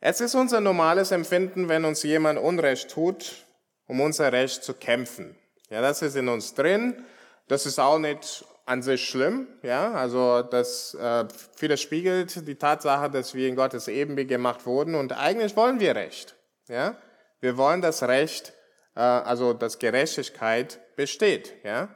Es 0.01 0.21
ist 0.21 0.35
unser 0.35 0.61
normales 0.61 1.11
Empfinden, 1.11 1.69
wenn 1.69 1.85
uns 1.85 2.03
jemand 2.03 2.39
Unrecht 2.39 2.91
tut, 2.91 3.47
um 3.87 4.01
unser 4.01 4.33
Recht 4.33 4.63
zu 4.63 4.75
kämpfen. 4.75 5.37
Ja, 5.71 5.81
das 5.81 6.03
ist 6.03 6.17
in 6.17 6.29
uns 6.29 6.55
drin. 6.55 7.05
Das 7.49 7.67
ist 7.67 7.79
auch 7.79 7.99
nicht 7.99 8.45
an 8.67 8.83
sich 8.83 9.09
schlimm, 9.09 9.47
ja, 9.63 9.93
also 9.93 10.43
das 10.43 10.95
äh, 10.95 11.25
widerspiegelt 11.59 12.47
die 12.47 12.57
Tatsache, 12.57 13.09
dass 13.09 13.35
wir 13.35 13.49
in 13.49 13.57
Gottes 13.57 13.89
Ebenbild 13.89 14.29
gemacht 14.29 14.67
wurden 14.67 14.95
und 14.95 15.13
eigentlich 15.13 15.57
wollen 15.57 15.81
wir 15.81 15.95
Recht, 15.95 16.35
ja. 16.69 16.97
Wir 17.41 17.57
wollen 17.57 17.81
das 17.81 18.03
Recht, 18.03 18.53
äh, 18.95 19.01
also 19.01 19.53
dass 19.53 19.79
Gerechtigkeit 19.79 20.81
besteht, 20.97 21.55
ja. 21.65 21.89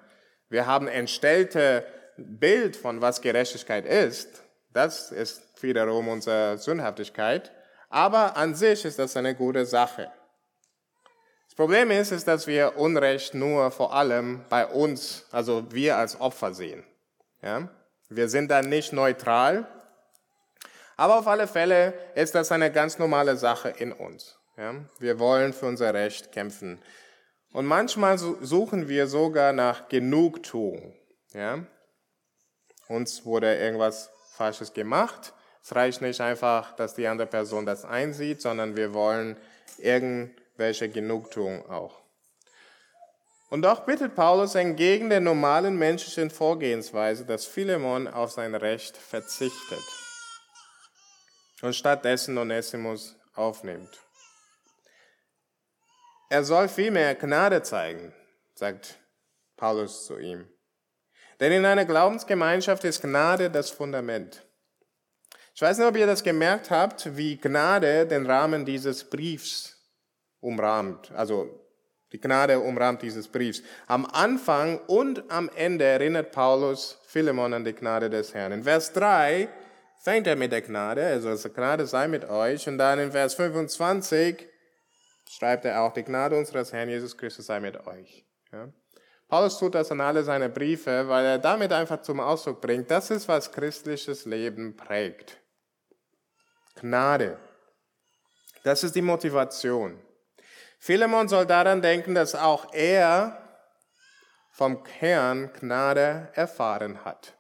Wir 0.49 0.67
haben 0.67 0.89
entstellte 0.89 1.85
Bild 2.17 2.77
von 2.77 3.01
was 3.01 3.21
Gerechtigkeit 3.21 3.87
ist. 3.87 4.43
Das 4.73 5.11
ist 5.11 5.63
wiederum 5.63 6.09
unsere 6.09 6.59
Sündhaftigkeit. 6.59 7.53
Aber 7.89 8.37
an 8.37 8.55
sich 8.55 8.85
ist 8.85 8.99
das 8.99 9.17
eine 9.17 9.35
gute 9.35 9.67
Sache. 9.67 10.11
Problem 11.61 11.91
ist, 11.91 12.11
ist, 12.11 12.27
dass 12.27 12.47
wir 12.47 12.79
Unrecht 12.79 13.35
nur 13.35 13.71
vor 13.71 13.93
allem 13.93 14.47
bei 14.49 14.67
uns, 14.67 15.27
also 15.31 15.71
wir 15.71 15.99
als 15.99 16.19
Opfer 16.19 16.55
sehen. 16.55 16.83
Ja? 17.43 17.69
Wir 18.09 18.31
sind 18.31 18.51
dann 18.51 18.71
nicht 18.71 18.95
neutral, 18.95 19.69
aber 20.97 21.19
auf 21.19 21.27
alle 21.29 21.47
Fälle 21.47 21.93
ist 22.15 22.35
das 22.35 22.51
eine 22.51 22.73
ganz 22.73 22.99
normale 22.99 23.37
Sache 23.37 23.69
in 23.69 23.93
uns. 23.93 24.39
Ja? 24.57 24.75
Wir 25.01 25.19
wollen 25.19 25.53
für 25.53 25.67
unser 25.67 25.93
Recht 25.93 26.33
kämpfen. 26.33 26.81
Und 27.53 27.67
manchmal 27.67 28.17
suchen 28.17 28.89
wir 28.89 29.07
sogar 29.07 29.53
nach 29.53 29.91
Genugtuung. 29.91 30.95
Ja? 31.35 31.59
Uns 32.89 33.27
wurde 33.27 33.55
irgendwas 33.55 34.09
Falsches 34.33 34.73
gemacht. 34.73 35.35
Es 35.63 35.77
reicht 35.77 36.01
nicht 36.01 36.23
einfach, 36.23 36.75
dass 36.77 36.95
die 36.95 37.07
andere 37.07 37.29
Person 37.29 37.67
das 37.67 37.85
einsieht, 37.85 38.41
sondern 38.41 38.77
wir 38.77 38.95
wollen 38.95 39.37
irgend 39.77 40.40
welche 40.61 40.89
Genugtuung 40.89 41.69
auch. 41.69 42.01
Und 43.49 43.63
doch 43.63 43.81
bittet 43.81 44.15
Paulus 44.15 44.55
entgegen 44.55 45.11
der 45.11 45.19
normalen 45.19 45.77
menschlichen 45.77 46.31
Vorgehensweise, 46.31 47.25
dass 47.25 47.47
Philemon 47.47 48.07
auf 48.07 48.31
sein 48.31 48.55
Recht 48.55 48.97
verzichtet 48.97 49.83
und 51.61 51.75
stattdessen 51.75 52.39
Onesimus 52.39 53.17
aufnimmt. 53.35 53.99
Er 56.29 56.45
soll 56.45 56.69
vielmehr 56.69 57.17
Gnade 57.17 57.65
zeigen, 57.65 58.15
sagt 58.55 59.01
Paulus 59.57 60.07
zu 60.07 60.17
ihm. 60.19 60.49
Denn 61.41 61.51
in 61.51 61.65
einer 61.65 61.85
Glaubensgemeinschaft 61.87 62.85
ist 62.85 63.03
Gnade 63.03 63.51
das 63.51 63.71
Fundament. 63.71 64.47
Ich 65.57 65.63
weiß 65.63 65.79
nicht, 65.79 65.89
ob 65.89 65.97
ihr 65.97 66.07
das 66.07 66.23
gemerkt 66.23 66.71
habt, 66.71 67.17
wie 67.17 67.37
Gnade 67.37 68.07
den 68.07 68.27
Rahmen 68.27 68.65
dieses 68.65 69.11
Briefs 69.11 69.80
umrahmt. 70.41 71.13
Also 71.13 71.61
die 72.13 72.21
Gnade 72.21 72.59
umrahmt 72.59 73.03
dieses 73.03 73.29
Briefs. 73.29 73.63
Am 73.87 74.05
Anfang 74.07 74.81
und 74.87 75.31
am 75.31 75.49
Ende 75.55 75.85
erinnert 75.85 76.33
Paulus 76.33 76.99
Philemon 77.07 77.55
an 77.55 77.65
die 77.65 77.75
Gnade 77.75 78.11
des 78.11 78.35
Herrn. 78.35 78.53
In 78.53 78.65
Vers 78.65 78.93
3 78.93 79.49
fängt 80.03 80.27
er 80.27 80.37
mit 80.37 80.51
der 80.51 80.63
Gnade, 80.63 81.07
also 81.07 81.35
die 81.37 81.55
Gnade 81.55 81.87
sei 81.87 82.09
mit 82.09 82.29
euch. 82.29 82.67
Und 82.69 82.79
dann 82.79 82.99
in 82.99 83.13
Vers 83.13 83.35
25 83.35 84.49
schreibt 85.29 85.65
er 85.65 85.83
auch, 85.83 85.93
die 85.93 86.03
Gnade 86.03 86.37
unseres 86.37 86.73
Herrn 86.73 86.89
Jesus 86.89 87.17
Christus 87.17 87.47
sei 87.47 87.61
mit 87.61 87.87
euch. 87.87 88.27
Ja? 88.53 88.69
Paulus 89.29 89.59
tut 89.59 89.77
das 89.77 89.93
in 89.93 90.01
alle 90.01 90.25
seine 90.25 90.49
Briefe, 90.49 91.07
weil 91.07 91.25
er 91.25 91.39
damit 91.39 91.73
einfach 91.73 92.03
zum 92.03 92.19
Ausdruck 92.19 92.61
bringt, 92.61 92.91
das 92.91 93.13
ist, 93.13 93.29
was 93.29 93.53
christliches 93.53 94.25
Leben 94.25 94.77
prägt. 94.77 95.41
Gnade. 96.75 97.39
Das 98.65 98.83
ist 98.83 98.97
die 98.97 99.03
Motivation. 99.03 99.97
Philemon 100.81 101.29
soll 101.29 101.45
daran 101.45 101.83
denken, 101.83 102.15
dass 102.15 102.35
auch 102.35 102.73
er 102.73 103.37
vom 104.51 104.83
Herrn 104.99 105.53
Gnade 105.53 106.31
erfahren 106.33 107.05
hat. 107.05 107.35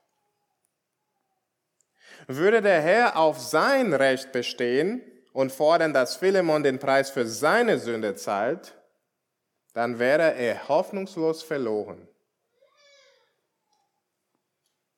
Würde 2.26 2.60
der 2.60 2.82
Herr 2.82 3.16
auf 3.16 3.40
sein 3.40 3.94
Recht 3.94 4.30
bestehen 4.30 5.02
und 5.32 5.52
fordern, 5.52 5.94
dass 5.94 6.16
Philemon 6.16 6.62
den 6.62 6.78
Preis 6.78 7.08
für 7.10 7.26
seine 7.26 7.78
Sünde 7.78 8.14
zahlt, 8.14 8.74
dann 9.72 9.98
wäre 9.98 10.34
er 10.34 10.68
hoffnungslos 10.68 11.42
verloren. 11.42 12.06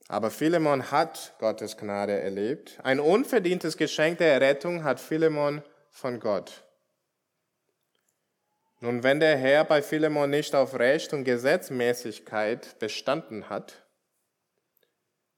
Aber 0.09 0.33
Philemon 0.33 0.91
hat 0.91 1.35
Gottes 1.39 1.77
Gnade 1.77 2.19
erlebt. 2.19 2.81
Ein 2.83 2.99
unverdientes 2.99 3.77
Geschenk 3.77 4.19
der 4.19 4.33
Errettung 4.33 4.83
hat 4.83 4.99
Philemon 4.99 5.63
von 5.91 6.19
Gott. 6.19 6.65
Nun, 8.83 9.05
wenn 9.05 9.21
der 9.21 9.37
Herr 9.37 9.65
bei 9.65 9.81
Philemon 9.81 10.29
nicht 10.29 10.57
auf 10.57 10.77
Recht 10.77 11.13
und 11.13 11.23
Gesetzmäßigkeit 11.23 12.81
bestanden 12.81 13.49
hat, 13.49 13.87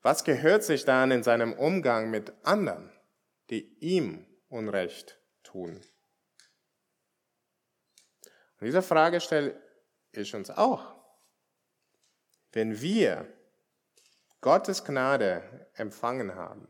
was 0.00 0.24
gehört 0.24 0.64
sich 0.64 0.86
dann 0.86 1.10
in 1.10 1.22
seinem 1.22 1.52
Umgang 1.52 2.08
mit 2.08 2.32
anderen, 2.42 2.90
die 3.50 3.76
ihm 3.80 4.24
Unrecht 4.48 5.20
tun? 5.42 5.82
Und 8.60 8.66
diese 8.66 8.80
Frage 8.80 9.20
stelle 9.20 9.60
ich 10.12 10.34
uns 10.34 10.48
auch. 10.48 10.94
Wenn 12.52 12.80
wir 12.80 13.30
Gottes 14.40 14.84
Gnade 14.84 15.68
empfangen 15.74 16.34
haben, 16.34 16.66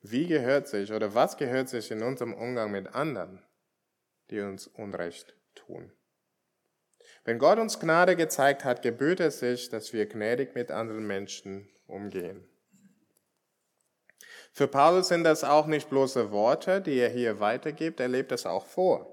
wie 0.00 0.26
gehört 0.26 0.66
sich 0.66 0.94
oder 0.94 1.14
was 1.14 1.36
gehört 1.36 1.68
sich 1.68 1.90
in 1.90 2.02
unserem 2.02 2.32
Umgang 2.32 2.70
mit 2.70 2.94
anderen, 2.94 3.45
die 4.30 4.40
uns 4.40 4.66
Unrecht 4.66 5.34
tun? 5.54 5.92
Wenn 7.24 7.38
Gott 7.38 7.58
uns 7.58 7.80
Gnade 7.80 8.16
gezeigt 8.16 8.64
hat, 8.64 8.82
gebührt 8.82 9.20
es 9.20 9.40
sich, 9.40 9.68
dass 9.68 9.92
wir 9.92 10.06
gnädig 10.06 10.54
mit 10.54 10.70
anderen 10.70 11.06
Menschen 11.06 11.68
umgehen. 11.86 12.48
Für 14.52 14.68
Paulus 14.68 15.08
sind 15.08 15.24
das 15.24 15.44
auch 15.44 15.66
nicht 15.66 15.90
bloße 15.90 16.30
Worte, 16.30 16.80
die 16.80 16.98
er 16.98 17.10
hier 17.10 17.40
weitergibt, 17.40 18.00
er 18.00 18.08
lebt 18.08 18.32
es 18.32 18.46
auch 18.46 18.64
vor. 18.64 19.12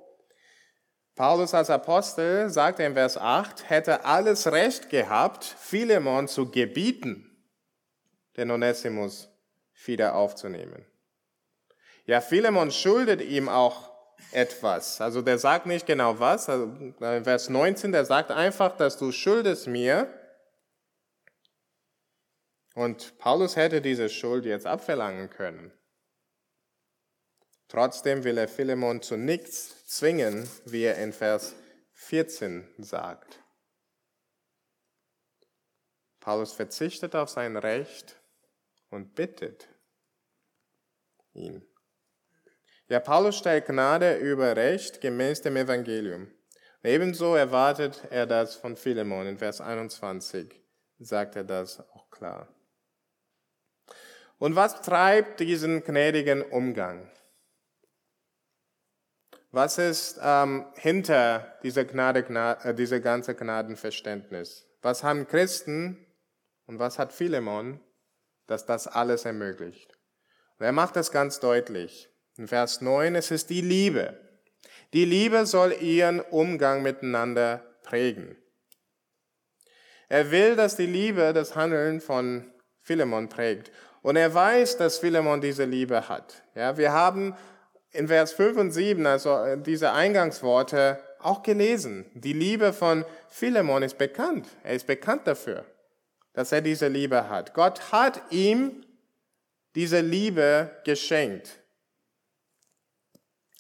Paulus 1.15 1.53
als 1.53 1.70
Apostel 1.70 2.50
sagt 2.50 2.79
in 2.79 2.93
Vers 2.93 3.17
8, 3.17 3.70
hätte 3.70 4.05
alles 4.05 4.51
Recht 4.51 4.89
gehabt, 4.89 5.43
Philemon 5.43 6.27
zu 6.27 6.50
gebieten, 6.50 7.29
den 8.38 8.50
Onesimus 8.50 9.29
wieder 9.86 10.15
aufzunehmen. 10.15 10.86
Ja, 12.05 12.20
Philemon 12.20 12.72
schuldet 12.72 13.22
ihm 13.22 13.48
auch 13.48 13.93
etwas. 14.32 15.01
Also 15.01 15.22
der 15.22 15.38
sagt 15.38 15.65
nicht 15.65 15.86
genau 15.86 16.20
was. 16.20 16.50
Also 16.50 16.65
in 16.65 17.24
Vers 17.24 17.50
19, 17.50 17.92
der 17.92 18.06
sagt 18.06 18.32
einfach, 18.32 18.77
dass 18.77 18.98
du 18.98 19.12
schuldest 19.12 19.68
mir. 19.68 20.08
Und 22.75 23.18
Paulus 23.20 23.56
hätte 23.56 23.82
diese 23.82 24.10
Schuld 24.10 24.46
jetzt 24.46 24.65
abverlangen 24.65 25.30
können. 25.30 25.72
Trotzdem 27.68 28.24
will 28.24 28.38
er 28.38 28.48
Philemon 28.48 29.01
zu 29.01 29.18
nichts 29.18 29.86
zwingen, 29.86 30.48
wie 30.65 30.84
er 30.84 30.98
in 30.98 31.12
Vers 31.13 31.56
14 31.94 32.68
sagt. 32.77 33.39
Paulus 36.20 36.53
verzichtet 36.53 37.15
auf 37.15 37.30
sein 37.30 37.58
Recht 37.58 38.20
und 38.89 39.15
bittet 39.15 39.68
ihn. 41.34 41.68
Ja, 42.90 43.00
Paulus 43.00 43.38
stellt 43.38 43.66
Gnade 43.66 44.18
über 44.18 44.56
Recht 44.56 45.00
gemäß 45.02 45.42
dem 45.42 45.56
Evangelium. 45.56 46.28
Ebenso 46.84 47.36
erwartet 47.36 48.04
er 48.10 48.25
das 48.25 48.56
von 48.56 48.75
Philemon. 48.75 49.25
In 49.25 49.38
Vers 49.38 49.62
21 49.62 50.62
sagt 51.00 51.38
er 51.38 51.46
das 51.46 51.80
auch 51.92 52.10
klar. 52.10 52.48
Und 54.38 54.58
was 54.58 54.82
treibt 54.82 55.40
diesen 55.40 55.84
gnädigen 55.84 56.42
Umgang? 56.42 57.10
Was 59.52 59.78
ist 59.78 60.20
ähm, 60.22 60.66
hinter 60.75 61.58
dieser 61.63 61.86
Gnade, 61.86 62.24
Gnade, 62.24 62.70
äh, 62.70 62.74
dieser 62.74 63.00
ganze 63.00 63.36
Gnadenverständnis? 63.36 64.68
Was 64.82 65.04
haben 65.04 65.28
Christen 65.28 66.06
und 66.66 66.80
was 66.80 67.00
hat 67.00 67.13
Philemon, 67.13 67.80
dass 68.48 68.66
das 68.66 68.88
alles 68.88 69.25
ermöglicht? 69.25 69.98
Und 70.58 70.66
er 70.66 70.72
macht 70.74 70.96
das 70.96 71.12
ganz 71.12 71.40
deutlich. 71.40 72.10
In 72.38 72.48
Vers 72.48 72.82
9, 72.82 73.16
es 73.16 73.32
ist 73.32 73.50
die 73.50 73.62
Liebe. 73.62 74.18
Die 74.94 75.06
Liebe 75.06 75.46
soll 75.46 75.74
ihren 75.82 76.20
Umgang 76.20 76.82
miteinander 76.82 77.63
prägen. 77.84 78.36
Er 80.10 80.32
will, 80.32 80.56
dass 80.56 80.75
die 80.75 80.86
Liebe 80.86 81.34
das 81.34 81.56
Handeln 81.56 82.02
von 82.02 82.52
Philemon 82.82 83.30
prägt. 83.30 83.72
Und 84.02 84.16
er 84.16 84.34
weiß, 84.34 84.78
dass 84.78 85.00
Philemon 85.00 85.42
diese 85.42 85.66
Liebe 85.66 86.10
hat. 86.10 86.44
Ja, 86.56 86.78
wir 86.78 86.92
haben 86.92 87.36
in 87.92 88.08
Vers 88.08 88.34
5 88.34 88.58
und 88.58 88.72
7, 88.72 89.06
also 89.06 89.56
diese 89.58 89.94
Eingangsworte, 89.94 91.00
auch 91.20 91.42
gelesen. 91.42 92.06
Die 92.13 92.34
Liebe 92.34 92.74
von 92.74 93.06
Philemon 93.30 93.84
ist 93.84 93.98
bekannt. 93.98 94.48
Er 94.63 94.74
ist 94.74 94.88
bekannt 94.88 95.25
dafür, 95.25 95.66
dass 96.34 96.52
er 96.52 96.62
diese 96.62 96.88
Liebe 96.88 97.30
hat. 97.30 97.54
Gott 97.54 97.92
hat 97.92 98.22
ihm 98.32 98.84
diese 99.75 100.02
Liebe 100.02 100.70
geschenkt. 100.84 101.62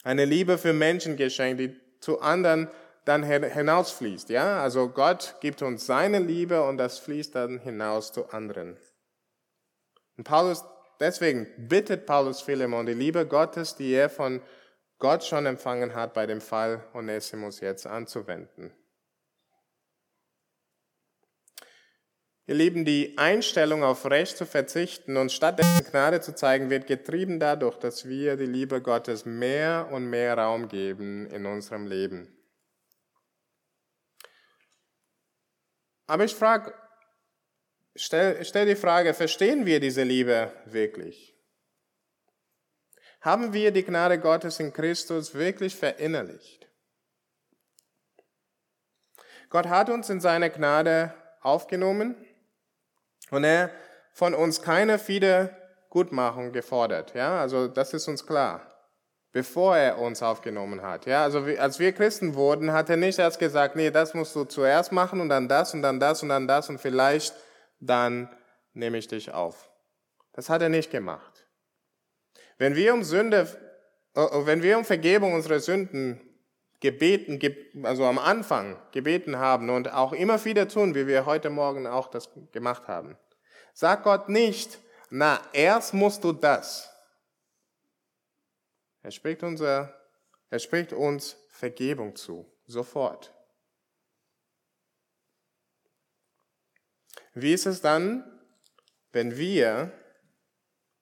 Eine 0.03 0.25
Liebe 0.25 0.57
für 0.57 0.73
Menschen 0.73 1.15
geschenkt, 1.15 1.59
die 1.59 1.75
zu 1.99 2.21
anderen 2.21 2.69
dann 3.05 3.23
hinausfließt. 3.23 4.29
Ja, 4.29 4.61
also 4.61 4.89
Gott 4.89 5.35
gibt 5.41 5.61
uns 5.61 5.85
seine 5.85 6.19
Liebe 6.19 6.63
und 6.63 6.77
das 6.77 6.99
fließt 6.99 7.35
dann 7.35 7.59
hinaus 7.59 8.11
zu 8.11 8.29
anderen. 8.29 8.77
Und 10.17 10.25
Paulus, 10.25 10.63
deswegen 10.99 11.47
bittet 11.57 12.05
Paulus 12.05 12.41
Philemon 12.41 12.85
die 12.85 12.93
Liebe 12.93 13.25
Gottes, 13.25 13.75
die 13.75 13.93
er 13.93 14.09
von 14.09 14.41
Gott 14.99 15.23
schon 15.23 15.45
empfangen 15.45 15.95
hat, 15.95 16.13
bei 16.13 16.25
dem 16.25 16.39
Fall 16.39 16.83
Onesimus 16.93 17.59
jetzt 17.59 17.85
anzuwenden. 17.87 18.71
Ihr 22.45 22.55
Lieben, 22.55 22.83
die 22.83 23.17
Einstellung 23.17 23.83
auf 23.83 24.05
Recht 24.05 24.35
zu 24.35 24.45
verzichten 24.45 25.15
und 25.15 25.31
stattdessen 25.31 25.85
Gnade 25.85 26.19
zu 26.19 26.35
zeigen, 26.35 26.69
wird 26.69 26.87
getrieben 26.87 27.39
dadurch, 27.39 27.77
dass 27.77 28.05
wir 28.05 28.35
die 28.35 28.45
Liebe 28.45 28.81
Gottes 28.81 29.23
mehr 29.23 29.87
und 29.91 30.09
mehr 30.09 30.37
Raum 30.37 30.67
geben 30.67 31.27
in 31.27 31.45
unserem 31.45 31.87
Leben. 31.87 32.37
Aber 36.05 36.25
ich 36.25 36.35
frage, 36.35 36.73
stell, 37.95 38.43
stell 38.43 38.65
die 38.65 38.75
Frage, 38.75 39.13
verstehen 39.13 39.65
wir 39.65 39.79
diese 39.79 40.03
Liebe 40.03 40.51
wirklich? 40.65 41.33
Haben 43.21 43.53
wir 43.53 43.71
die 43.71 43.85
Gnade 43.85 44.19
Gottes 44.19 44.59
in 44.59 44.73
Christus 44.73 45.33
wirklich 45.33 45.77
verinnerlicht? 45.77 46.69
Gott 49.49 49.67
hat 49.67 49.89
uns 49.89 50.09
in 50.09 50.19
seine 50.19 50.49
Gnade 50.49 51.13
aufgenommen 51.39 52.17
und 53.33 53.43
er 53.43 53.69
von 54.13 54.33
uns 54.33 54.61
keine 54.61 54.99
Wiedergutmachung 55.07 56.51
gefordert. 56.51 57.13
Ja, 57.13 57.39
also 57.39 57.67
das 57.67 57.93
ist 57.93 58.07
uns 58.07 58.25
klar. 58.25 58.61
Bevor 59.31 59.75
er 59.75 59.97
uns 59.97 60.21
aufgenommen 60.21 60.83
hat. 60.83 61.07
Ja, 61.07 61.23
also 61.23 61.39
als 61.57 61.79
wir 61.79 61.91
Christen 61.91 62.35
wurden, 62.35 62.71
hat 62.71 62.89
er 62.91 62.97
nicht 62.97 63.17
erst 63.17 63.39
gesagt, 63.39 63.75
nee, 63.75 63.89
das 63.89 64.13
musst 64.13 64.35
du 64.35 64.43
zuerst 64.43 64.91
machen 64.91 65.21
und 65.21 65.29
dann 65.29 65.47
das 65.47 65.73
und 65.73 65.81
dann 65.81 65.99
das 65.99 66.21
und 66.21 66.29
dann 66.29 66.47
das 66.47 66.69
und 66.69 66.79
vielleicht 66.79 67.33
dann 67.79 68.29
nehme 68.73 68.97
ich 68.97 69.07
dich 69.07 69.33
auf. 69.33 69.69
Das 70.33 70.49
hat 70.49 70.61
er 70.61 70.69
nicht 70.69 70.91
gemacht. 70.91 71.47
Wenn 72.57 72.75
wir 72.75 72.93
um 72.93 73.03
Sünde, 73.03 73.47
äh, 74.15 74.21
wenn 74.45 74.61
wir 74.61 74.77
um 74.77 74.85
Vergebung 74.85 75.33
unserer 75.33 75.59
Sünden 75.59 76.21
gebeten, 76.79 77.39
also 77.83 78.05
am 78.05 78.19
Anfang 78.19 78.77
gebeten 78.91 79.37
haben 79.37 79.69
und 79.69 79.91
auch 79.93 80.11
immer 80.11 80.43
wieder 80.43 80.67
tun, 80.67 80.95
wie 80.95 81.07
wir 81.07 81.25
heute 81.25 81.49
Morgen 81.49 81.87
auch 81.87 82.07
das 82.09 82.29
gemacht 82.51 82.87
haben, 82.87 83.17
sagt 83.73 84.03
Gott 84.03 84.29
nicht, 84.29 84.79
na, 85.09 85.41
erst 85.51 85.93
musst 85.93 86.23
du 86.23 86.31
das. 86.31 86.89
Er 89.01 89.11
spricht, 89.11 89.43
unser, 89.43 89.93
er 90.49 90.59
spricht 90.59 90.93
uns 90.93 91.35
Vergebung 91.49 92.15
zu, 92.15 92.49
sofort. 92.65 93.33
Wie 97.33 97.53
ist 97.53 97.65
es 97.65 97.81
dann, 97.81 98.23
wenn 99.11 99.37
wir 99.37 99.91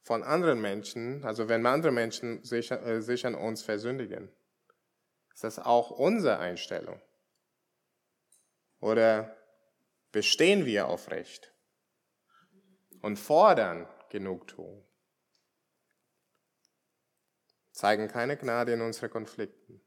von 0.01 0.23
anderen 0.23 0.61
Menschen, 0.61 1.23
also 1.23 1.47
wenn 1.47 1.65
andere 1.65 1.91
Menschen 1.91 2.43
sich, 2.43 2.71
äh, 2.71 3.01
sich 3.01 3.25
an 3.25 3.35
uns 3.35 3.61
versündigen? 3.61 4.31
Ist 5.33 5.43
das 5.43 5.59
auch 5.59 5.91
unsere 5.91 6.39
Einstellung? 6.39 6.99
Oder 8.79 9.37
bestehen 10.11 10.65
wir 10.65 10.87
auf 10.87 11.11
Recht 11.11 11.50
und 13.01 13.17
fordern 13.17 13.87
Genugtuung? 14.09 14.83
Zeigen 17.71 18.07
keine 18.07 18.37
Gnade 18.37 18.73
in 18.73 18.81
unseren 18.81 19.09
Konflikten. 19.09 19.81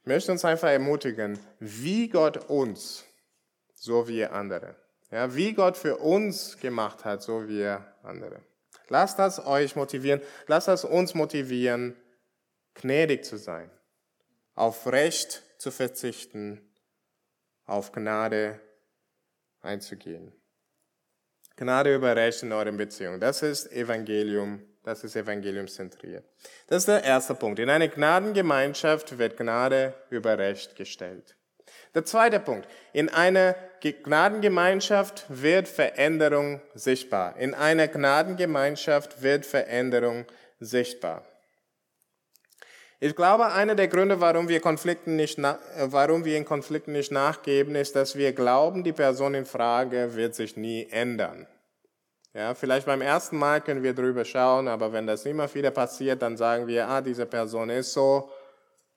Ich 0.00 0.06
möchte 0.06 0.32
uns 0.32 0.44
einfach 0.44 0.68
ermutigen, 0.68 1.38
wie 1.58 2.08
Gott 2.08 2.48
uns, 2.48 3.04
so 3.74 4.08
wie 4.08 4.24
andere. 4.24 4.76
Ja, 5.10 5.34
wie 5.34 5.52
Gott 5.54 5.76
für 5.76 5.96
uns 5.96 6.56
gemacht 6.58 7.04
hat, 7.04 7.22
so 7.22 7.48
wie 7.48 7.66
andere. 8.02 8.40
Lasst 8.88 9.18
das 9.18 9.44
euch 9.44 9.76
motivieren, 9.76 10.20
lasst 10.46 10.68
das 10.68 10.84
uns 10.84 11.14
motivieren, 11.14 11.96
gnädig 12.74 13.24
zu 13.24 13.36
sein, 13.36 13.70
auf 14.54 14.86
Recht 14.86 15.42
zu 15.58 15.70
verzichten, 15.70 16.60
auf 17.66 17.92
Gnade 17.92 18.60
einzugehen. 19.60 20.32
Gnade 21.56 21.94
über 21.94 22.16
Recht 22.16 22.42
in 22.42 22.52
euren 22.52 22.76
Beziehungen. 22.76 23.20
Das 23.20 23.42
ist 23.42 23.70
Evangelium, 23.70 24.62
das 24.82 25.04
ist 25.04 25.16
Evangelium 25.16 25.68
zentriert. 25.68 26.24
Das 26.68 26.78
ist 26.78 26.88
der 26.88 27.04
erste 27.04 27.34
Punkt. 27.34 27.58
In 27.58 27.68
einer 27.68 27.88
Gnadengemeinschaft 27.88 29.18
wird 29.18 29.36
Gnade 29.36 29.94
über 30.08 30.38
Recht 30.38 30.74
gestellt. 30.76 31.36
Der 31.94 32.04
zweite 32.04 32.40
Punkt. 32.40 32.68
In 32.92 33.08
einer 33.08 33.54
Gnadengemeinschaft 33.80 35.26
wird 35.28 35.68
Veränderung 35.68 36.60
sichtbar. 36.74 37.36
In 37.36 37.54
einer 37.54 37.88
Gnadengemeinschaft 37.88 39.22
wird 39.22 39.44
Veränderung 39.44 40.26
sichtbar. 40.60 41.24
Ich 43.02 43.16
glaube, 43.16 43.46
einer 43.46 43.74
der 43.74 43.88
Gründe, 43.88 44.20
warum 44.20 44.48
wir, 44.48 44.60
Konflikten 44.60 45.16
nicht, 45.16 45.38
äh, 45.38 45.56
warum 45.84 46.26
wir 46.26 46.36
in 46.36 46.44
Konflikten 46.44 46.92
nicht 46.92 47.10
nachgeben, 47.10 47.74
ist, 47.74 47.96
dass 47.96 48.14
wir 48.14 48.34
glauben, 48.34 48.84
die 48.84 48.92
Person 48.92 49.32
in 49.32 49.46
Frage 49.46 50.14
wird 50.14 50.34
sich 50.34 50.58
nie 50.58 50.86
ändern. 50.90 51.46
Ja, 52.34 52.54
vielleicht 52.54 52.84
beim 52.84 53.00
ersten 53.00 53.38
Mal 53.38 53.62
können 53.62 53.82
wir 53.82 53.94
drüber 53.94 54.26
schauen, 54.26 54.68
aber 54.68 54.92
wenn 54.92 55.06
das 55.06 55.24
immer 55.24 55.52
wieder 55.54 55.70
passiert, 55.70 56.20
dann 56.20 56.36
sagen 56.36 56.66
wir, 56.66 56.88
ah, 56.88 57.00
diese 57.00 57.24
Person 57.24 57.70
ist 57.70 57.94
so, 57.94 58.30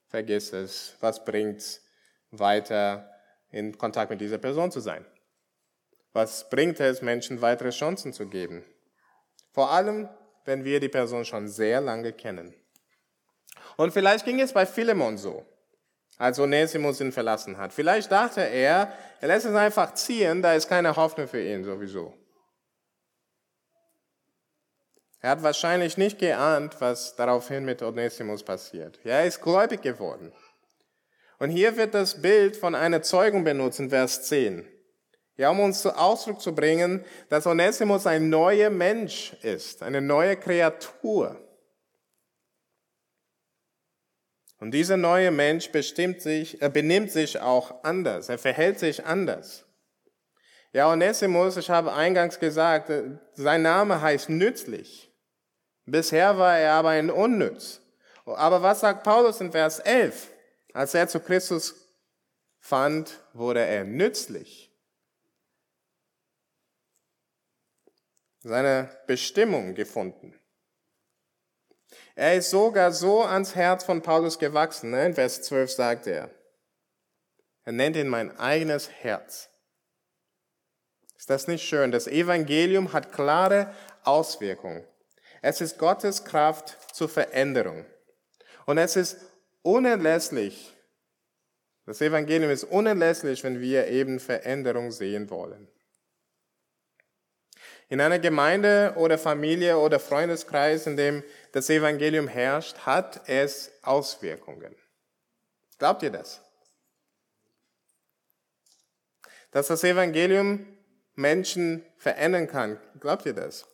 vergiss 0.10 0.52
es. 0.52 0.96
Was 1.00 1.24
bringt's, 1.24 1.82
weiter 2.30 3.10
in 3.52 3.78
Kontakt 3.78 4.12
mit 4.12 4.20
dieser 4.20 4.38
Person 4.38 4.70
zu 4.70 4.82
sein? 4.82 5.06
Was 6.12 6.50
bringt 6.50 6.80
es, 6.82 7.02
Menschen 7.02 7.42
weitere 7.42 7.70
Chancen 7.70 8.12
zu 8.12 8.28
geben? 8.28 8.66
Vor 9.52 9.72
allem, 9.72 10.10
wenn 10.44 10.66
wir 10.66 10.82
die 10.82 10.90
Person 10.90 11.24
schon 11.24 11.48
sehr 11.48 11.80
lange 11.80 12.12
kennen. 12.12 12.54
Und 13.78 13.94
vielleicht 13.94 14.26
ging 14.26 14.40
es 14.40 14.54
bei 14.54 14.66
Philemon 14.66 15.18
so, 15.18 15.46
als 16.18 16.40
Onesimus 16.40 17.02
ihn 17.02 17.12
verlassen 17.12 17.58
hat. 17.58 17.74
Vielleicht 17.74 18.12
dachte 18.12 18.42
er, 18.42 18.94
er 19.20 19.28
lässt 19.28 19.46
es 19.46 19.56
einfach 19.56 19.94
ziehen, 19.94 20.42
da 20.42 20.54
ist 20.54 20.68
keine 20.68 20.96
Hoffnung 20.96 21.28
für 21.28 21.42
ihn 21.42 21.64
sowieso. 21.64 22.14
Er 25.24 25.30
hat 25.30 25.44
wahrscheinlich 25.44 25.98
nicht 25.98 26.20
geahnt, 26.20 26.76
was 26.80 27.16
daraufhin 27.16 27.64
mit 27.64 27.82
Onesimus 27.82 28.44
passiert. 28.44 29.00
Ja, 29.06 29.20
er 29.20 29.26
ist 29.26 29.42
gläubig 29.42 29.82
geworden. 29.82 30.34
Und 31.40 31.50
hier 31.50 31.78
wird 31.78 31.94
das 31.94 32.22
Bild 32.22 32.58
von 32.58 32.76
einer 32.76 33.02
Zeugung 33.02 33.44
benutzt 33.44 33.80
in 33.80 33.90
Vers 33.90 34.24
10. 34.24 34.68
Ja, 35.36 35.50
um 35.50 35.62
uns 35.62 35.82
zu 35.82 35.98
Ausdruck 35.98 36.42
zu 36.42 36.54
bringen, 36.54 37.04
dass 37.30 37.48
Onesimus 37.48 38.06
ein 38.06 38.30
neuer 38.30 38.70
Mensch 38.70 39.34
ist, 39.42 39.82
eine 39.82 40.02
neue 40.02 40.36
Kreatur. 40.36 41.43
Und 44.64 44.72
dieser 44.72 44.96
neue 44.96 45.30
Mensch 45.30 45.74
bestimmt 45.74 46.22
sich, 46.22 46.62
er 46.62 46.70
benimmt 46.70 47.12
sich 47.12 47.38
auch 47.38 47.84
anders, 47.84 48.30
er 48.30 48.38
verhält 48.38 48.80
sich 48.80 49.06
anders. 49.06 49.66
Ja, 50.72 50.90
Onesimus, 50.90 51.58
ich 51.58 51.70
habe 51.70 51.92
eingangs 51.92 52.40
gesagt, 52.40 52.90
sein 53.34 53.62
Name 53.62 54.00
heißt 54.00 54.30
nützlich. 54.30 55.12
Bisher 55.86 56.38
war 56.38 56.58
er 56.58 56.76
aber 56.76 56.92
ein 56.92 57.12
Unnütz. 57.12 57.82
Aber 58.24 58.62
was 58.62 58.80
sagt 58.80 59.04
Paulus 59.04 59.42
in 59.42 59.52
Vers 59.52 59.80
11? 59.80 60.32
Als 60.72 60.94
er 60.94 61.10
zu 61.10 61.20
Christus 61.20 61.76
fand, 62.62 63.20
wurde 63.34 63.66
er 63.66 63.84
nützlich. 63.84 64.72
Seine 68.40 68.98
Bestimmung 69.08 69.76
gefunden. 69.76 70.40
Er 72.16 72.36
ist 72.36 72.50
sogar 72.50 72.92
so 72.92 73.24
ans 73.24 73.56
Herz 73.56 73.84
von 73.84 74.02
Paulus 74.02 74.38
gewachsen. 74.38 74.92
Ne? 74.92 75.08
In 75.08 75.14
Vers 75.14 75.42
12 75.44 75.72
sagt 75.72 76.08
er, 76.08 76.30
er 77.66 77.72
nennt 77.72 77.96
ihn 77.96 78.08
mein 78.08 78.38
eigenes 78.38 78.90
Herz. 78.90 79.50
Ist 81.18 81.30
das 81.30 81.48
nicht 81.48 81.64
schön? 81.64 81.92
Das 81.92 82.08
Evangelium 82.08 82.92
hat 82.92 83.14
klare 83.14 83.74
Auswirkungen. 84.04 84.84
Es 85.42 85.62
ist 85.62 85.78
Gottes 85.78 86.26
Kraft 86.26 86.78
zur 86.94 87.10
Veränderung. 87.10 87.86
Und 88.66 88.78
es 88.78 88.96
ist 88.96 89.18
unerlässlich, 89.62 90.74
das 91.86 92.00
Evangelium 92.00 92.50
ist 92.50 92.64
unerlässlich, 92.64 93.44
wenn 93.44 93.60
wir 93.60 93.88
eben 93.88 94.20
Veränderung 94.20 94.92
sehen 94.92 95.30
wollen. 95.30 95.68
In 97.90 98.00
einer 98.00 98.20
Gemeinde 98.20 98.94
oder 98.96 99.18
Familie 99.18 99.78
oder 99.78 100.00
Freundeskreis, 100.00 100.88
in 100.88 100.96
dem 100.96 101.24
das 101.54 101.70
Evangelium 101.70 102.28
herrscht, 102.28 102.80
hat 102.80 103.30
es 103.30 103.72
Auswirkungen. 103.84 104.76
Glaubt 105.78 106.02
ihr 106.02 106.10
das? 106.10 106.42
Dass 109.52 109.68
das 109.68 109.84
Evangelium 109.84 110.66
Menschen 111.14 111.86
verändern 111.98 112.48
kann, 112.48 112.80
glaubt 113.00 113.28
ihr 113.28 113.36
das? 113.36 113.68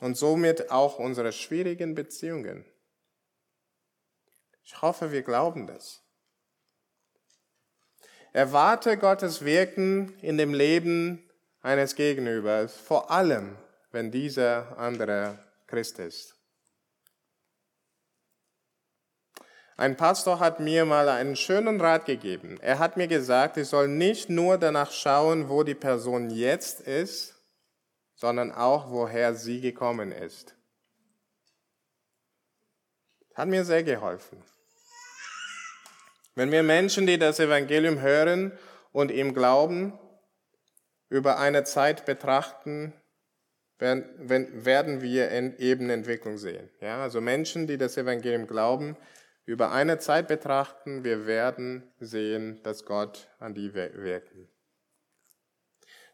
Und 0.00 0.16
somit 0.16 0.72
auch 0.72 0.98
unsere 0.98 1.30
schwierigen 1.32 1.94
Beziehungen. 1.94 2.64
Ich 4.64 4.82
hoffe, 4.82 5.12
wir 5.12 5.22
glauben 5.22 5.68
das. 5.68 6.02
Erwarte 8.32 8.96
Gottes 8.96 9.44
Wirken 9.44 10.18
in 10.18 10.36
dem 10.36 10.52
Leben 10.52 11.30
eines 11.62 11.94
Gegenübers, 11.94 12.74
vor 12.74 13.10
allem 13.12 13.56
wenn 13.92 14.10
dieser 14.10 14.76
andere 14.78 15.38
Christ 15.68 16.00
ist. 16.00 16.39
Ein 19.80 19.96
Pastor 19.96 20.40
hat 20.40 20.60
mir 20.60 20.84
mal 20.84 21.08
einen 21.08 21.36
schönen 21.36 21.80
Rat 21.80 22.04
gegeben. 22.04 22.58
Er 22.60 22.78
hat 22.78 22.98
mir 22.98 23.08
gesagt, 23.08 23.56
ich 23.56 23.66
soll 23.66 23.88
nicht 23.88 24.28
nur 24.28 24.58
danach 24.58 24.92
schauen, 24.92 25.48
wo 25.48 25.62
die 25.62 25.74
Person 25.74 26.28
jetzt 26.28 26.82
ist, 26.82 27.34
sondern 28.14 28.52
auch, 28.52 28.90
woher 28.90 29.34
sie 29.34 29.62
gekommen 29.62 30.12
ist. 30.12 30.54
Hat 33.34 33.48
mir 33.48 33.64
sehr 33.64 33.82
geholfen. 33.82 34.42
Wenn 36.34 36.52
wir 36.52 36.62
Menschen, 36.62 37.06
die 37.06 37.18
das 37.18 37.40
Evangelium 37.40 38.02
hören 38.02 38.52
und 38.92 39.10
ihm 39.10 39.32
glauben, 39.32 39.98
über 41.08 41.38
eine 41.38 41.64
Zeit 41.64 42.04
betrachten, 42.04 42.92
werden 43.78 45.00
wir 45.00 45.58
eben 45.58 45.88
Entwicklung 45.88 46.36
sehen. 46.36 46.68
Ja, 46.82 47.02
also 47.02 47.22
Menschen, 47.22 47.66
die 47.66 47.78
das 47.78 47.96
Evangelium 47.96 48.46
glauben, 48.46 48.94
über 49.50 49.72
eine 49.72 49.98
Zeit 49.98 50.28
betrachten, 50.28 51.02
wir 51.02 51.26
werden 51.26 51.82
sehen, 51.98 52.62
dass 52.62 52.84
Gott 52.84 53.28
an 53.40 53.52
die 53.52 53.74
wirken. 53.74 54.48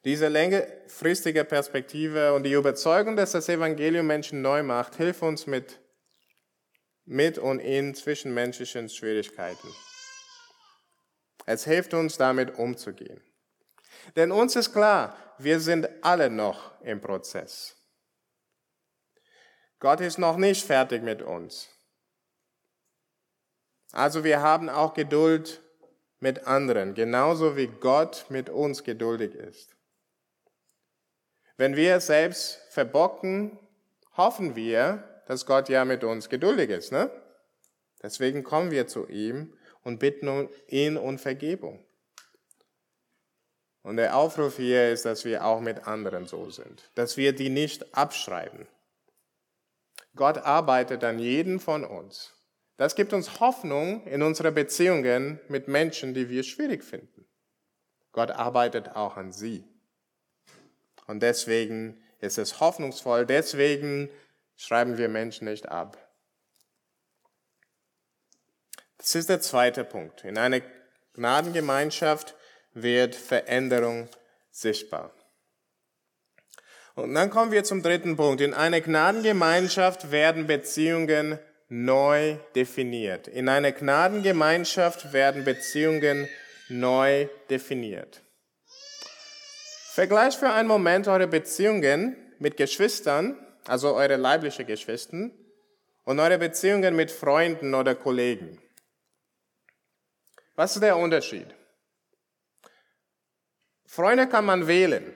Diese 0.07 0.29
längerfristige 0.29 1.45
Perspektive 1.45 2.33
und 2.33 2.45
die 2.45 2.53
Überzeugung, 2.53 3.15
dass 3.15 3.33
das 3.33 3.51
Evangelium 3.51 4.07
Menschen 4.07 4.41
neu 4.41 4.63
macht, 4.63 4.95
hilft 4.97 5.23
uns 5.23 5.47
mit, 5.47 5.81
mit 7.05 7.37
und 7.37 7.59
in 7.59 7.95
zwischenmenschlichen 7.95 8.89
Schwierigkeiten. 8.89 9.69
Es 11.45 11.65
hilft 11.65 11.93
uns, 11.93 12.17
damit 12.17 12.59
umzugehen. 12.59 13.21
Denn 14.17 14.33
uns 14.33 14.57
ist 14.57 14.73
klar, 14.73 15.15
wir 15.37 15.61
sind 15.61 15.91
alle 16.01 16.31
noch 16.31 16.81
im 16.81 17.03
Prozess. 17.03 17.77
Gott 19.79 20.01
ist 20.01 20.17
noch 20.17 20.39
nicht 20.39 20.65
fertig 20.65 21.03
mit 21.03 21.21
uns. 21.21 21.76
Also 23.93 24.25
wir 24.25 24.41
haben 24.41 24.69
auch 24.69 24.95
Geduld 24.95 25.63
mit 26.21 26.47
anderen, 26.47 26.95
genauso 26.95 27.57
wie 27.57 27.69
Gott 27.69 28.27
mit 28.29 28.51
uns 28.51 28.85
geduldig 28.85 29.35
ist. 29.35 29.77
Wenn 31.57 31.77
wir 31.77 31.97
es 31.97 32.07
selbst 32.07 32.61
verbocken, 32.71 33.59
hoffen 34.17 34.57
wir, 34.57 35.05
dass 35.27 35.47
Gott 35.47 35.69
ja 35.69 35.85
mit 35.85 36.05
uns 36.05 36.29
geduldig 36.29 36.71
ist. 36.71 36.93
Ne? 36.93 37.11
Deswegen 38.03 38.45
kommen 38.45 38.71
wir 38.71 38.87
zu 38.87 39.09
ihm 39.09 39.57
und 39.83 39.99
bitten 39.99 40.49
ihn 40.69 40.97
um 40.97 41.19
Vergebung. 41.19 41.85
Und 43.83 43.99
der 43.99 44.17
Aufruf 44.17 44.57
hier 44.57 44.91
ist, 44.93 45.05
dass 45.05 45.25
wir 45.25 45.45
auch 45.45 45.61
mit 45.61 45.87
anderen 45.87 46.27
so 46.27 46.51
sind, 46.51 46.91
dass 46.97 47.17
wir 47.17 47.33
die 47.33 47.51
nicht 47.51 47.95
abschreiben. 47.95 48.67
Gott 50.17 50.39
arbeitet 50.39 51.05
an 51.05 51.19
jedem 51.19 51.61
von 51.61 51.85
uns. 51.85 52.36
Das 52.77 52.95
gibt 52.95 53.13
uns 53.13 53.41
Hoffnung 53.41 54.07
in 54.07 54.23
unsere 54.23 54.53
Beziehungen 54.53 55.41
mit 55.49 55.67
Menschen, 55.67 56.13
die 56.13 56.29
wir 56.29 56.43
schwierig 56.43 56.85
finden. 56.85 57.27
Gott 58.13 58.31
arbeitet 58.31 58.91
auch 58.97 59.17
an 59.17 59.33
sie. 59.33 59.65
Und 61.07 61.21
deswegen 61.21 62.03
ist 62.21 62.39
es 62.39 62.61
hoffnungsvoll, 62.61 63.27
deswegen 63.27 64.11
schreiben 64.57 64.99
wir 64.99 65.09
Menschen 65.09 65.47
nicht 65.49 65.69
ab. 65.69 65.97
Das 68.99 69.15
ist 69.15 69.29
der 69.29 69.41
zweite 69.41 69.85
Punkt. 69.85 70.25
In 70.25 70.39
einer 70.39 70.61
Gnadengemeinschaft 71.15 72.35
wird 72.73 73.15
Veränderung 73.15 74.09
sichtbar. 74.51 75.13
Und 76.95 77.15
dann 77.15 77.31
kommen 77.31 77.53
wir 77.53 77.63
zum 77.63 77.83
dritten 77.83 78.17
Punkt. 78.17 78.41
In 78.41 78.55
einer 78.55 78.81
Gnadengemeinschaft 78.81 80.11
werden 80.11 80.47
Beziehungen 80.47 81.39
neu 81.69 82.37
definiert. 82.55 83.29
In 83.29 83.49
einer 83.49 83.73
Gnadengemeinschaft 83.73 85.13
werden 85.13 85.45
Beziehungen 85.45 86.29
neu 86.69 87.29
definiert. 87.51 88.23
Vergleicht 89.93 90.39
für 90.39 90.51
einen 90.51 90.69
Moment 90.69 91.09
eure 91.09 91.27
Beziehungen 91.27 92.17
mit 92.39 92.57
Geschwistern, 92.57 93.37
also 93.67 93.95
eure 93.95 94.17
leibliche 94.17 94.65
Geschwister, 94.65 95.31
und 96.05 96.21
eure 96.21 96.39
Beziehungen 96.39 96.95
mit 96.95 97.11
Freunden 97.11 97.75
oder 97.75 97.95
Kollegen. 97.95 98.61
Was 100.55 100.77
ist 100.77 100.83
der 100.83 100.97
Unterschied? 100.97 101.55
Freunde 103.85 104.29
kann 104.29 104.45
man 104.45 104.67
wählen. 104.67 105.15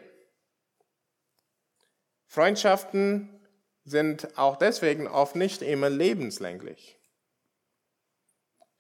Freundschaften 2.26 3.39
sind 3.84 4.36
auch 4.38 4.56
deswegen 4.56 5.06
oft 5.06 5.36
nicht 5.36 5.62
immer 5.62 5.90
lebenslänglich. 5.90 6.98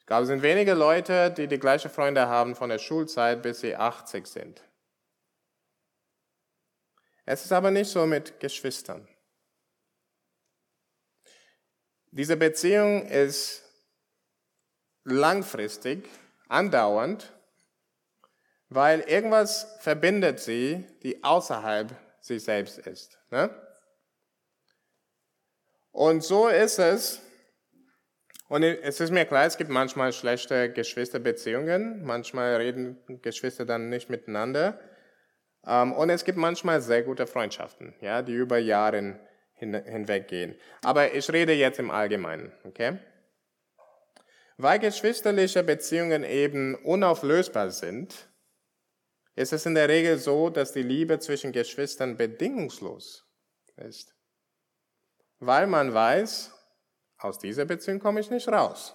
glaube, 0.06 0.22
es 0.22 0.28
sind 0.28 0.42
wenige 0.42 0.74
Leute, 0.74 1.30
die 1.30 1.46
die 1.46 1.58
gleichen 1.58 1.90
Freunde 1.90 2.28
haben 2.28 2.54
von 2.54 2.68
der 2.68 2.78
Schulzeit, 2.78 3.42
bis 3.42 3.60
sie 3.60 3.76
80 3.76 4.26
sind. 4.26 4.62
Es 7.24 7.44
ist 7.44 7.52
aber 7.52 7.70
nicht 7.70 7.88
so 7.88 8.06
mit 8.06 8.40
Geschwistern. 8.40 9.06
Diese 12.10 12.36
Beziehung 12.36 13.06
ist 13.06 13.62
langfristig, 15.04 16.08
andauernd, 16.48 17.32
weil 18.68 19.00
irgendwas 19.00 19.76
verbindet 19.78 20.40
sie, 20.40 20.84
die 21.02 21.22
außerhalb 21.22 21.94
sich 22.20 22.42
selbst 22.42 22.78
ist. 22.78 23.18
Ne? 23.30 23.50
Und 25.92 26.22
so 26.22 26.48
ist 26.48 26.78
es. 26.78 27.20
Und 28.48 28.64
es 28.64 29.00
ist 29.00 29.10
mir 29.10 29.26
klar, 29.26 29.46
es 29.46 29.56
gibt 29.56 29.70
manchmal 29.70 30.12
schlechte 30.12 30.72
Geschwisterbeziehungen, 30.72 32.04
manchmal 32.04 32.56
reden 32.56 32.98
Geschwister 33.22 33.64
dann 33.64 33.88
nicht 33.88 34.10
miteinander. 34.10 34.80
Ähm, 35.64 35.92
und 35.92 36.10
es 36.10 36.24
gibt 36.24 36.38
manchmal 36.38 36.80
sehr 36.80 37.02
gute 37.02 37.26
Freundschaften, 37.26 37.94
ja, 38.00 38.22
die 38.22 38.34
über 38.34 38.58
Jahre 38.58 39.20
hinweggehen. 39.54 40.56
Aber 40.82 41.12
ich 41.14 41.30
rede 41.32 41.52
jetzt 41.52 41.78
im 41.78 41.90
Allgemeinen, 41.90 42.52
okay? 42.64 42.98
Weil 44.56 44.78
geschwisterliche 44.78 45.62
Beziehungen 45.62 46.24
eben 46.24 46.74
unauflösbar 46.74 47.70
sind, 47.70 48.28
ist 49.36 49.52
es 49.52 49.64
in 49.64 49.74
der 49.74 49.88
Regel 49.88 50.18
so, 50.18 50.50
dass 50.50 50.72
die 50.72 50.82
Liebe 50.82 51.18
zwischen 51.18 51.52
Geschwistern 51.52 52.16
bedingungslos 52.16 53.26
ist. 53.76 54.14
Weil 55.40 55.66
man 55.66 55.92
weiß, 55.92 56.52
aus 57.18 57.38
dieser 57.38 57.64
Beziehung 57.64 57.98
komme 57.98 58.20
ich 58.20 58.30
nicht 58.30 58.48
raus. 58.48 58.94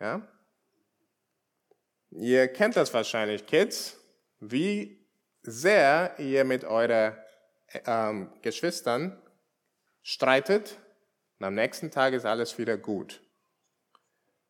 Ja? 0.00 0.26
Ihr 2.10 2.48
kennt 2.48 2.76
das 2.76 2.94
wahrscheinlich, 2.94 3.46
Kids, 3.46 3.98
wie 4.40 5.04
sehr 5.42 6.14
ihr 6.18 6.44
mit 6.44 6.64
euren 6.64 7.16
ähm, 7.86 8.32
Geschwistern 8.42 9.20
streitet 10.02 10.78
und 11.38 11.46
am 11.46 11.54
nächsten 11.54 11.90
Tag 11.90 12.12
ist 12.12 12.24
alles 12.24 12.56
wieder 12.58 12.76
gut. 12.76 13.20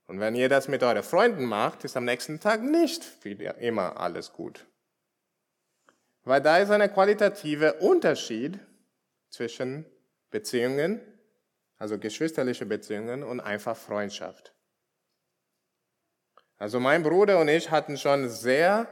Und 0.06 0.20
wenn 0.20 0.34
ihr 0.34 0.48
das 0.48 0.68
mit 0.68 0.82
euren 0.82 1.02
Freunden 1.02 1.44
macht, 1.44 1.84
ist 1.84 1.96
am 1.96 2.04
nächsten 2.04 2.40
Tag 2.40 2.62
nicht 2.62 3.24
wieder 3.24 3.56
immer 3.58 3.98
alles 3.98 4.32
gut. 4.32 4.66
Weil 6.24 6.42
da 6.42 6.58
ist 6.58 6.70
ein 6.70 6.92
qualitativer 6.92 7.80
Unterschied 7.80 8.58
zwischen 9.30 9.86
Beziehungen, 10.34 11.00
also 11.78 11.96
geschwisterliche 11.96 12.66
Beziehungen 12.66 13.22
und 13.22 13.38
einfach 13.38 13.76
Freundschaft. 13.76 14.52
Also 16.58 16.80
mein 16.80 17.04
Bruder 17.04 17.38
und 17.38 17.46
ich 17.46 17.70
hatten 17.70 17.96
schon 17.96 18.28
sehr 18.28 18.88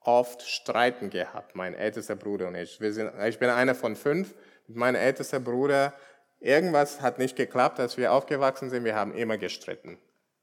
oft 0.00 0.42
Streiten 0.42 1.08
gehabt, 1.08 1.56
mein 1.56 1.74
ältester 1.74 2.14
Bruder 2.14 2.48
und 2.48 2.56
ich. 2.56 2.76
Sind, 2.78 3.10
ich 3.24 3.38
bin 3.38 3.48
einer 3.48 3.74
von 3.74 3.96
fünf. 3.96 4.34
Mein 4.68 4.96
ältester 4.96 5.40
Bruder, 5.40 5.94
irgendwas 6.40 7.00
hat 7.00 7.18
nicht 7.18 7.36
geklappt, 7.36 7.80
als 7.80 7.96
wir 7.96 8.12
aufgewachsen 8.12 8.68
sind. 8.68 8.84
Wir 8.84 8.96
haben 8.96 9.14
immer 9.14 9.38
gestritten. 9.38 9.98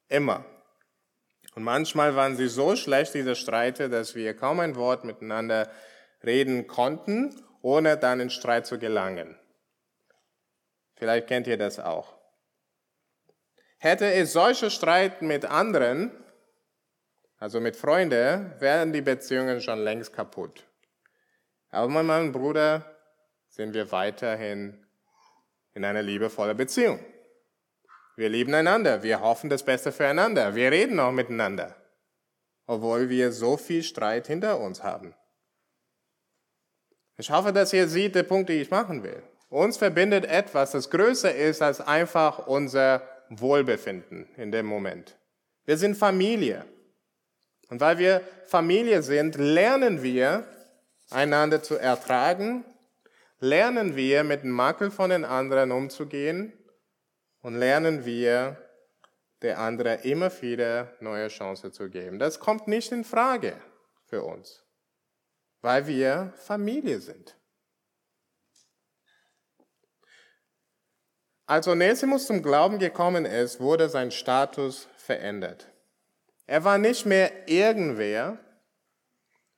Immer. 0.08 0.46
Und 1.54 1.62
manchmal 1.62 2.15
waren 2.15 2.36
sie 2.36 2.48
so 2.48 2.76
schlecht, 2.76 3.13
diese 3.13 3.36
Streite, 3.36 3.88
dass 3.88 4.15
wir 4.15 4.34
kaum 4.34 4.60
ein 4.60 4.76
Wort 4.76 5.04
miteinander 5.04 5.69
reden 6.24 6.65
konnten, 6.65 7.36
ohne 7.62 7.98
dann 7.98 8.19
in 8.19 8.32
Streit 8.32 8.65
zu 8.65 8.80
gelangen. 8.80 9.38
Vielleicht 10.95 11.27
kennt 11.27 11.47
ihr 11.47 11.58
das 11.58 11.79
auch. 11.79 12.13
Hätte 13.77 14.12
es 14.13 14.34
solche 14.34 14.69
Streit 14.69 15.21
mit 15.21 15.45
anderen, 15.45 16.12
also 17.38 17.60
mit 17.60 17.75
Freunden, 17.75 18.53
wären 18.60 18.93
die 18.93 19.01
Beziehungen 19.01 19.60
schon 19.60 19.79
längst 19.79 20.13
kaputt. 20.13 20.65
Aber 21.69 21.89
mit 21.89 22.06
meinem 22.06 22.32
Bruder 22.32 22.86
sind 23.49 23.73
wir 23.73 23.91
weiterhin 23.91 24.86
in 25.73 25.84
einer 25.84 26.01
liebevollen 26.01 26.56
Beziehung. 26.56 27.03
Wir 28.15 28.29
lieben 28.29 28.53
einander, 28.53 29.01
wir 29.01 29.21
hoffen 29.21 29.49
das 29.49 29.63
Beste 29.63 29.91
füreinander, 29.91 30.56
wir 30.56 30.71
reden 30.71 30.99
auch 30.99 31.12
miteinander, 31.12 31.75
obwohl 32.67 33.10
wir 33.10 33.32
so 33.32 33.58
viel 33.58 33.84
Streit 33.84 34.27
hinter 34.27 34.60
uns 34.60 34.84
haben. 34.84 35.15
Ich 37.17 37.32
hoffe, 37.32 37.51
dass 37.51 37.73
ihr 37.73 37.88
seht 37.88 38.15
den 38.15 38.27
Punkt, 38.27 38.49
den 38.49 38.62
ich 38.62 38.69
machen 38.69 39.03
will. 39.03 39.23
Uns 39.53 39.77
verbindet 39.77 40.25
etwas, 40.25 40.71
das 40.71 40.89
größer 40.89 41.35
ist 41.35 41.61
als 41.61 41.79
einfach 41.79 42.47
unser 42.47 43.07
Wohlbefinden 43.29 44.27
in 44.35 44.51
dem 44.51 44.65
Moment. 44.65 45.15
Wir 45.65 45.77
sind 45.77 45.95
Familie. 45.95 46.65
Und 47.69 47.79
weil 47.79 47.99
wir 47.99 48.21
Familie 48.47 49.03
sind, 49.03 49.35
lernen 49.35 50.01
wir, 50.01 50.47
einander 51.11 51.61
zu 51.61 51.75
ertragen, 51.75 52.65
lernen 53.39 53.95
wir, 53.95 54.23
mit 54.23 54.41
dem 54.41 54.49
Makel 54.49 54.89
von 54.89 55.11
den 55.11 55.23
anderen 55.23 55.71
umzugehen 55.71 56.51
und 57.43 57.53
lernen 57.53 58.05
wir, 58.05 58.57
der 59.43 59.59
andere 59.59 59.99
immer 60.01 60.31
wieder 60.41 60.93
neue 60.99 61.27
Chancen 61.27 61.71
zu 61.71 61.91
geben. 61.91 62.17
Das 62.17 62.39
kommt 62.39 62.67
nicht 62.67 62.91
in 62.91 63.03
Frage 63.03 63.53
für 64.07 64.23
uns, 64.23 64.63
weil 65.61 65.85
wir 65.85 66.33
Familie 66.37 66.99
sind. 66.99 67.35
Als 71.53 71.67
Onesimus 71.67 72.25
zum 72.25 72.41
Glauben 72.41 72.79
gekommen 72.79 73.25
ist, 73.25 73.59
wurde 73.59 73.87
sein 73.87 74.09
Status 74.09 74.87
verändert. 74.97 75.67
Er 76.47 76.63
war 76.63 76.79
nicht 76.79 77.05
mehr 77.05 77.47
irgendwer, 77.47 78.39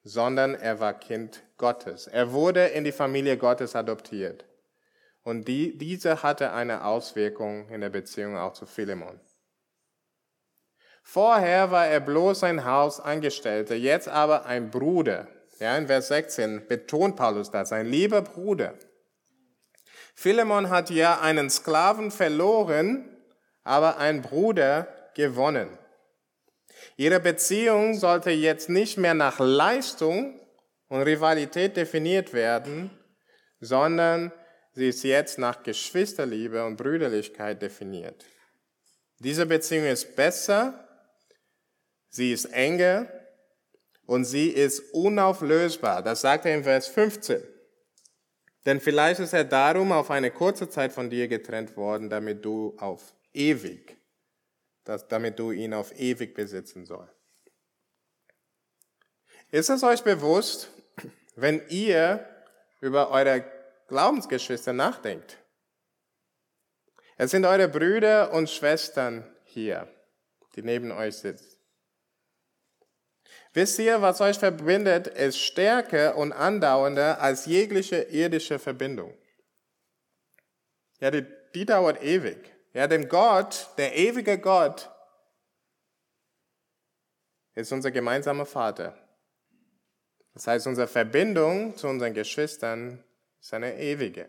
sondern 0.03 0.55
er 0.55 0.81
war 0.81 0.93
Kind 0.93 1.41
Gottes. 1.57 2.07
Er 2.07 2.33
wurde 2.33 2.65
in 2.65 2.83
die 2.83 2.91
Familie 2.91 3.37
Gottes 3.37 3.77
adoptiert. 3.77 4.43
Und 5.23 5.47
die, 5.47 5.77
diese 5.77 6.21
hatte 6.21 6.51
eine 6.51 6.83
Auswirkung 6.83 7.69
in 7.69 7.79
der 7.79 7.91
Beziehung 7.91 8.35
auch 8.35 8.51
zu 8.51 8.65
Philemon. 8.65 9.17
Vorher 11.01 11.71
war 11.71 11.87
er 11.87 12.01
bloß 12.01 12.43
ein 12.43 12.65
Hausangestellter, 12.65 13.75
jetzt 13.75 14.09
aber 14.09 14.45
ein 14.45 14.69
Bruder. 14.69 15.29
Ja, 15.59 15.77
in 15.77 15.87
Vers 15.87 16.09
16 16.09 16.67
betont 16.67 17.15
Paulus 17.15 17.51
das, 17.51 17.71
ein 17.71 17.85
lieber 17.85 18.21
Bruder. 18.21 18.73
Philemon 20.15 20.69
hat 20.69 20.89
ja 20.89 21.19
einen 21.19 21.49
Sklaven 21.49 22.09
verloren, 22.09 23.07
aber 23.63 23.97
einen 23.97 24.21
Bruder 24.21 24.87
gewonnen. 25.13 25.69
Ihre 26.97 27.19
Beziehung 27.19 27.93
sollte 27.93 28.31
jetzt 28.31 28.69
nicht 28.69 28.97
mehr 28.97 29.13
nach 29.13 29.39
Leistung 29.39 30.39
und 30.87 31.03
Rivalität 31.03 31.77
definiert 31.77 32.33
werden, 32.33 32.89
sondern 33.59 34.31
Sie 34.75 34.89
ist 34.89 35.03
jetzt 35.03 35.39
nach 35.39 35.63
Geschwisterliebe 35.63 36.65
und 36.65 36.75
Brüderlichkeit 36.75 37.61
definiert. 37.61 38.25
Diese 39.19 39.45
Beziehung 39.45 39.85
ist 39.85 40.17
besser, 40.17 40.85
sie 42.09 42.33
ist 42.33 42.45
enger 42.51 43.07
und 44.05 44.25
sie 44.25 44.49
ist 44.49 44.81
unauflösbar. 44.93 46.03
Das 46.03 46.19
sagt 46.19 46.45
er 46.45 46.55
in 46.55 46.65
Vers 46.65 46.89
15. 46.89 47.41
Denn 48.65 48.81
vielleicht 48.81 49.19
ist 49.19 49.33
er 49.33 49.43
darum 49.43 49.91
auf 49.91 50.09
eine 50.09 50.31
kurze 50.31 50.69
Zeit 50.69 50.91
von 50.91 51.09
dir 51.09 51.27
getrennt 51.27 51.77
worden, 51.77 52.09
damit 52.09 52.43
du 52.43 52.75
auf 52.79 53.13
ewig, 53.33 53.97
damit 54.83 55.37
du 55.37 55.51
ihn 55.51 55.73
auf 55.73 55.97
ewig 55.99 56.33
besitzen 56.33 56.85
soll. 56.85 57.07
Ist 59.51 59.69
es 59.69 59.83
euch 59.83 60.03
bewusst, 60.03 60.69
wenn 61.35 61.61
ihr 61.69 62.27
über 62.81 63.11
eure 63.11 63.45
Glaubensgeschwister 63.87 64.73
nachdenkt. 64.73 65.37
Es 67.17 67.31
sind 67.31 67.45
eure 67.45 67.67
Brüder 67.67 68.33
und 68.33 68.49
Schwestern 68.49 69.23
hier, 69.43 69.87
die 70.55 70.63
neben 70.63 70.91
euch 70.91 71.17
sitzen. 71.17 71.54
Wisst 73.55 73.79
ihr, 73.79 74.01
was 74.01 74.19
euch 74.19 74.37
verbindet, 74.37 75.07
ist 75.07 75.39
stärker 75.39 76.17
und 76.17 76.33
andauernder 76.33 77.21
als 77.21 77.45
jegliche 77.45 78.01
irdische 78.01 78.59
Verbindung. 78.59 79.17
Ja, 80.99 81.09
die, 81.09 81.25
die 81.53 81.65
dauert 81.65 82.03
ewig. 82.03 82.53
Ja, 82.73 82.85
denn 82.87 83.07
Gott, 83.07 83.69
der 83.77 83.95
ewige 83.95 84.37
Gott, 84.39 84.91
ist 87.53 87.71
unser 87.71 87.91
gemeinsamer 87.91 88.45
Vater. 88.45 88.93
Das 90.33 90.47
heißt, 90.47 90.67
unsere 90.67 90.89
Verbindung 90.89 91.77
zu 91.77 91.87
unseren 91.87 92.13
Geschwistern 92.13 93.01
ist 93.39 93.53
eine 93.53 93.79
ewige. 93.79 94.27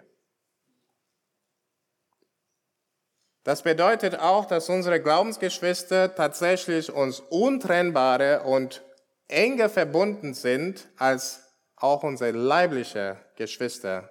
Das 3.42 3.64
bedeutet 3.64 4.20
auch, 4.20 4.44
dass 4.44 4.68
unsere 4.68 5.02
Glaubensgeschwister 5.02 6.14
tatsächlich 6.14 6.92
uns 6.92 7.18
untrennbare 7.18 8.44
und 8.44 8.85
enger 9.28 9.68
verbunden 9.68 10.34
sind 10.34 10.88
als 10.96 11.42
auch 11.76 12.02
unsere 12.02 12.32
leibliche 12.32 13.18
Geschwister, 13.36 14.10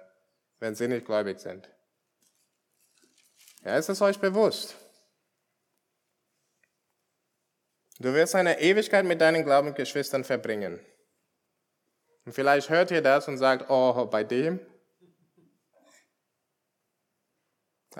wenn 0.60 0.74
sie 0.74 0.88
nicht 0.88 1.06
gläubig 1.06 1.40
sind. 1.40 1.68
Ja, 3.64 3.76
ist 3.76 3.88
es 3.88 4.00
euch 4.00 4.18
bewusst? 4.18 4.76
Du 7.98 8.12
wirst 8.12 8.34
eine 8.34 8.60
Ewigkeit 8.60 9.04
mit 9.04 9.20
deinen 9.20 9.44
Glaubensgeschwistern 9.44 10.22
verbringen. 10.22 10.78
Und 12.24 12.32
vielleicht 12.32 12.68
hört 12.68 12.90
ihr 12.90 13.02
das 13.02 13.26
und 13.26 13.38
sagt, 13.38 13.70
oh, 13.70 14.06
bei 14.06 14.22
dem. 14.22 14.60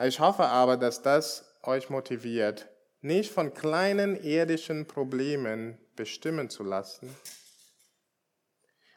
Ich 0.02 0.20
hoffe 0.20 0.44
aber, 0.44 0.76
dass 0.76 1.00
das 1.00 1.58
euch 1.62 1.88
motiviert, 1.88 2.68
nicht 3.00 3.32
von 3.32 3.54
kleinen 3.54 4.22
irdischen 4.22 4.86
Problemen 4.86 5.78
bestimmen 5.96 6.50
zu 6.50 6.62
lassen. 6.62 7.14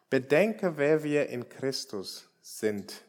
Bedenke, 0.10 0.78
wer 0.78 1.04
wir 1.04 1.30
in 1.30 1.48
Christus 1.50 2.30
sind. 2.42 3.04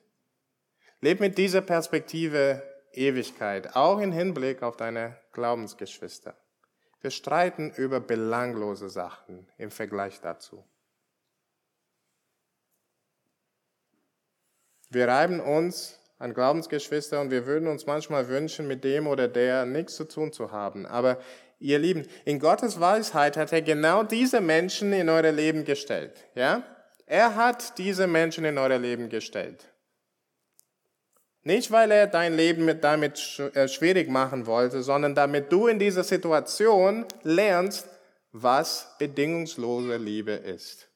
Leb 1.00 1.20
mit 1.20 1.38
dieser 1.38 1.62
Perspektive 1.62 2.62
Ewigkeit, 2.92 3.74
auch 3.74 4.00
im 4.00 4.12
Hinblick 4.12 4.62
auf 4.62 4.76
deine 4.76 5.16
Glaubensgeschwister. 5.32 6.36
Wir 7.00 7.10
streiten 7.10 7.70
über 7.70 8.00
belanglose 8.00 8.90
Sachen 8.90 9.48
im 9.56 9.70
Vergleich 9.70 10.20
dazu. 10.20 10.64
Wir 14.90 15.08
reiben 15.08 15.40
uns 15.40 15.98
an 16.18 16.34
Glaubensgeschwister 16.34 17.20
und 17.20 17.30
wir 17.30 17.46
würden 17.46 17.68
uns 17.68 17.86
manchmal 17.86 18.28
wünschen, 18.28 18.68
mit 18.68 18.84
dem 18.84 19.06
oder 19.06 19.28
der 19.28 19.64
nichts 19.64 19.94
zu 19.94 20.04
tun 20.04 20.32
zu 20.32 20.50
haben. 20.50 20.84
Aber 20.84 21.18
ihr 21.60 21.78
Lieben, 21.78 22.06
in 22.24 22.40
Gottes 22.40 22.80
Weisheit 22.80 23.36
hat 23.36 23.52
er 23.52 23.62
genau 23.62 24.02
diese 24.02 24.40
Menschen 24.40 24.92
in 24.92 25.08
euer 25.08 25.30
Leben 25.30 25.64
gestellt. 25.64 26.12
Ja? 26.34 26.64
Er 27.06 27.36
hat 27.36 27.78
diese 27.78 28.06
Menschen 28.06 28.44
in 28.44 28.58
euer 28.58 28.78
Leben 28.78 29.08
gestellt. 29.08 29.66
Nicht, 31.42 31.70
weil 31.70 31.90
er 31.90 32.06
dein 32.06 32.34
Leben 32.34 32.80
damit 32.80 33.38
äh, 33.54 33.66
schwierig 33.68 34.10
machen 34.10 34.46
wollte, 34.46 34.82
sondern 34.82 35.14
damit 35.14 35.50
du 35.50 35.68
in 35.68 35.78
dieser 35.78 36.04
Situation 36.04 37.06
lernst, 37.22 37.88
was 38.32 38.94
bedingungslose 38.98 39.96
Liebe 39.96 40.32
ist. 40.32 40.88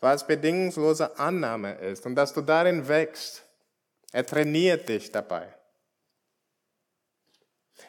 Was 0.00 0.26
bedingungslose 0.26 1.18
Annahme 1.18 1.74
ist 1.78 2.06
und 2.06 2.14
dass 2.14 2.32
du 2.32 2.40
darin 2.40 2.88
wächst. 2.88 3.44
Er 4.12 4.24
trainiert 4.24 4.88
dich 4.88 5.12
dabei. 5.12 5.57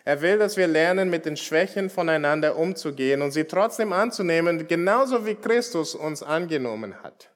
Er 0.06 0.22
will, 0.22 0.38
dass 0.38 0.58
wir 0.58 0.68
lernen, 0.68 1.10
mit 1.10 1.26
den 1.26 1.38
Schwächen 1.38 1.90
voneinander 1.90 2.56
umzugehen 2.58 3.22
und 3.22 3.32
sie 3.32 3.44
trotzdem 3.44 3.94
anzunehmen, 3.94 4.68
genauso 4.68 5.26
wie 5.26 5.36
Christus 5.36 5.96
uns 5.96 6.24
angenommen 6.24 7.04
hat. 7.04 7.32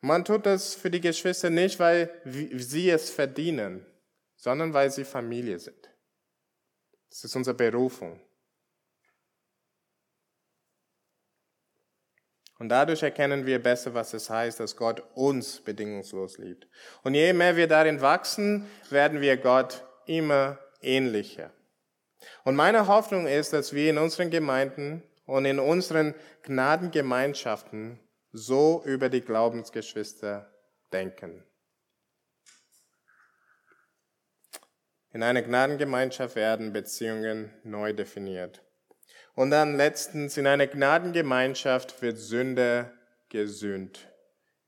Man 0.00 0.24
tut 0.24 0.46
das 0.46 0.74
für 0.74 0.90
die 0.90 1.00
Geschwister 1.00 1.50
nicht, 1.50 1.78
weil 1.78 2.10
sie 2.24 2.90
es 2.90 3.10
verdienen, 3.10 3.86
sondern 4.36 4.74
weil 4.74 4.90
sie 4.90 5.04
Familie 5.04 5.58
sind. 5.58 5.90
Das 7.08 7.24
ist 7.24 7.36
unsere 7.36 7.56
Berufung. 7.56 8.20
Und 12.62 12.68
dadurch 12.68 13.02
erkennen 13.02 13.44
wir 13.44 13.60
besser, 13.60 13.92
was 13.92 14.14
es 14.14 14.30
heißt, 14.30 14.60
dass 14.60 14.76
Gott 14.76 15.02
uns 15.16 15.60
bedingungslos 15.60 16.38
liebt. 16.38 16.68
Und 17.02 17.14
je 17.14 17.32
mehr 17.32 17.56
wir 17.56 17.66
darin 17.66 18.00
wachsen, 18.00 18.70
werden 18.88 19.20
wir 19.20 19.36
Gott 19.36 19.82
immer 20.06 20.60
ähnlicher. 20.80 21.50
Und 22.44 22.54
meine 22.54 22.86
Hoffnung 22.86 23.26
ist, 23.26 23.52
dass 23.52 23.72
wir 23.72 23.90
in 23.90 23.98
unseren 23.98 24.30
Gemeinden 24.30 25.02
und 25.26 25.44
in 25.44 25.58
unseren 25.58 26.14
Gnadengemeinschaften 26.44 27.98
so 28.30 28.80
über 28.84 29.08
die 29.08 29.22
Glaubensgeschwister 29.22 30.48
denken. 30.92 31.42
In 35.10 35.24
einer 35.24 35.42
Gnadengemeinschaft 35.42 36.36
werden 36.36 36.72
Beziehungen 36.72 37.52
neu 37.64 37.92
definiert. 37.92 38.61
Und 39.34 39.50
dann 39.50 39.76
letztens, 39.76 40.36
in 40.36 40.46
einer 40.46 40.66
Gnadengemeinschaft 40.66 42.02
wird 42.02 42.18
Sünde 42.18 42.92
gesühnt. 43.28 44.08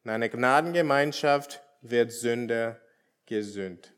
In 0.04 0.10
einer 0.10 0.28
Gnadengemeinschaft 0.28 1.60
wird 1.82 2.12
Sünde 2.12 2.80
gesühnt. 3.26 3.92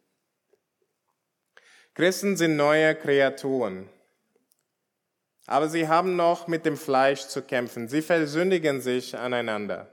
Christen 1.94 2.37
sind 2.37 2.57
neue 2.57 2.94
Kreaturen. 2.94 3.88
Aber 5.46 5.68
sie 5.68 5.87
haben 5.87 6.16
noch 6.16 6.48
mit 6.48 6.66
dem 6.66 6.76
Fleisch 6.76 7.22
zu 7.26 7.42
kämpfen. 7.42 7.87
Sie 7.87 8.02
versündigen 8.02 8.81
sich 8.81 9.16
aneinander. 9.16 9.92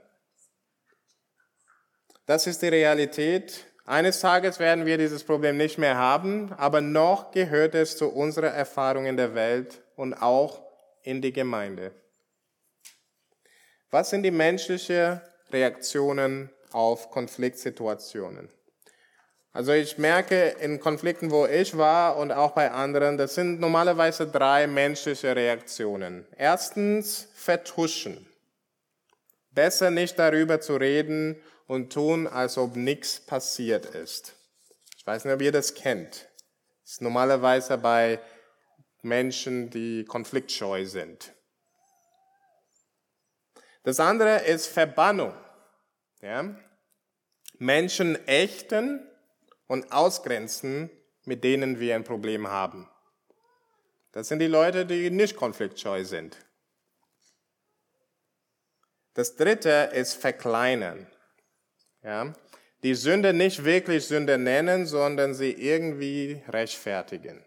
Das 2.26 2.46
ist 2.46 2.62
die 2.62 2.68
Realität. 2.68 3.66
Eines 3.86 4.20
Tages 4.20 4.58
werden 4.58 4.86
wir 4.86 4.98
dieses 4.98 5.22
Problem 5.24 5.56
nicht 5.56 5.78
mehr 5.78 5.96
haben, 5.96 6.52
aber 6.54 6.80
noch 6.80 7.30
gehört 7.30 7.74
es 7.74 7.96
zu 7.96 8.08
unserer 8.08 8.48
Erfahrung 8.48 9.06
in 9.06 9.16
der 9.16 9.34
Welt 9.34 9.82
und 9.94 10.14
auch 10.14 10.63
in 11.04 11.22
die 11.22 11.32
Gemeinde. 11.32 11.92
Was 13.90 14.10
sind 14.10 14.24
die 14.24 14.32
menschlichen 14.32 15.20
Reaktionen 15.52 16.50
auf 16.72 17.10
Konfliktsituationen? 17.10 18.48
Also 19.52 19.72
ich 19.72 19.98
merke 19.98 20.48
in 20.60 20.80
Konflikten, 20.80 21.30
wo 21.30 21.46
ich 21.46 21.78
war 21.78 22.16
und 22.16 22.32
auch 22.32 22.50
bei 22.52 22.72
anderen, 22.72 23.16
das 23.16 23.36
sind 23.36 23.60
normalerweise 23.60 24.26
drei 24.26 24.66
menschliche 24.66 25.36
Reaktionen. 25.36 26.26
Erstens 26.36 27.28
Vertuschen. 27.34 28.26
Besser 29.52 29.92
nicht 29.92 30.18
darüber 30.18 30.60
zu 30.60 30.74
reden 30.74 31.40
und 31.68 31.92
tun, 31.92 32.26
als 32.26 32.58
ob 32.58 32.74
nichts 32.74 33.20
passiert 33.20 33.86
ist. 33.86 34.34
Ich 34.96 35.06
weiß 35.06 35.24
nicht, 35.24 35.34
ob 35.34 35.40
ihr 35.40 35.52
das 35.52 35.74
kennt. 35.74 36.26
Das 36.82 36.94
ist 36.94 37.02
normalerweise 37.02 37.78
bei 37.78 38.18
Menschen, 39.04 39.70
die 39.70 40.04
konfliktscheu 40.04 40.84
sind. 40.86 41.34
Das 43.82 44.00
andere 44.00 44.44
ist 44.44 44.66
Verbannung. 44.66 45.34
Ja? 46.22 46.56
Menschen 47.58 48.16
ächten 48.26 49.06
und 49.66 49.92
ausgrenzen, 49.92 50.90
mit 51.24 51.44
denen 51.44 51.78
wir 51.78 51.94
ein 51.94 52.04
Problem 52.04 52.48
haben. 52.48 52.88
Das 54.12 54.28
sind 54.28 54.38
die 54.38 54.46
Leute, 54.46 54.86
die 54.86 55.10
nicht 55.10 55.36
konfliktscheu 55.36 56.04
sind. 56.04 56.36
Das 59.14 59.36
dritte 59.36 59.90
ist 59.92 60.14
verkleinern. 60.14 61.06
Ja? 62.02 62.32
Die 62.82 62.94
Sünde 62.94 63.32
nicht 63.32 63.64
wirklich 63.64 64.06
Sünde 64.06 64.38
nennen, 64.38 64.86
sondern 64.86 65.34
sie 65.34 65.52
irgendwie 65.52 66.42
rechtfertigen. 66.48 67.44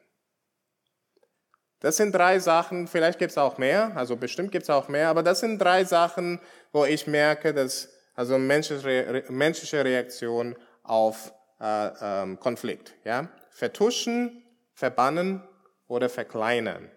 Das 1.80 1.98
sind 1.98 2.14
drei 2.14 2.40
Sachen, 2.40 2.88
vielleicht 2.88 3.20
gibt 3.20 3.32
es 3.32 3.38
auch 3.38 3.58
mehr, 3.58 3.96
also 3.96 4.16
bestimmt 4.16 4.52
gibt 4.52 4.64
es 4.64 4.70
auch 4.70 4.88
mehr, 4.88 5.10
aber 5.10 5.22
das 5.22 5.42
sind 5.42 5.60
drei 5.60 5.84
Sachen, 5.84 6.40
wo 6.72 6.86
ich 6.86 7.06
merke, 7.06 7.54
dass 7.54 7.90
also 8.16 8.40
menschliche, 8.40 9.86
Reaktion 9.86 10.56
auf 10.82 11.32
äh, 11.60 11.90
ähm, 12.02 12.40
Konflikt. 12.40 12.96
Ja? 13.04 13.30
Vertuschen, 13.52 14.44
verbannen 14.74 15.48
oder 15.88 16.10
verkleinern. 16.10 16.90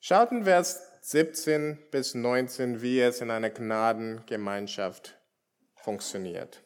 Schaut 0.00 0.32
in 0.32 0.44
Vers 0.44 0.80
17 1.02 1.90
bis 1.90 2.14
19, 2.14 2.80
wie 2.80 3.00
es 3.00 3.20
in 3.20 3.30
einer 3.30 3.50
Gnadengemeinschaft 3.50 5.18
funktioniert. 5.74 6.62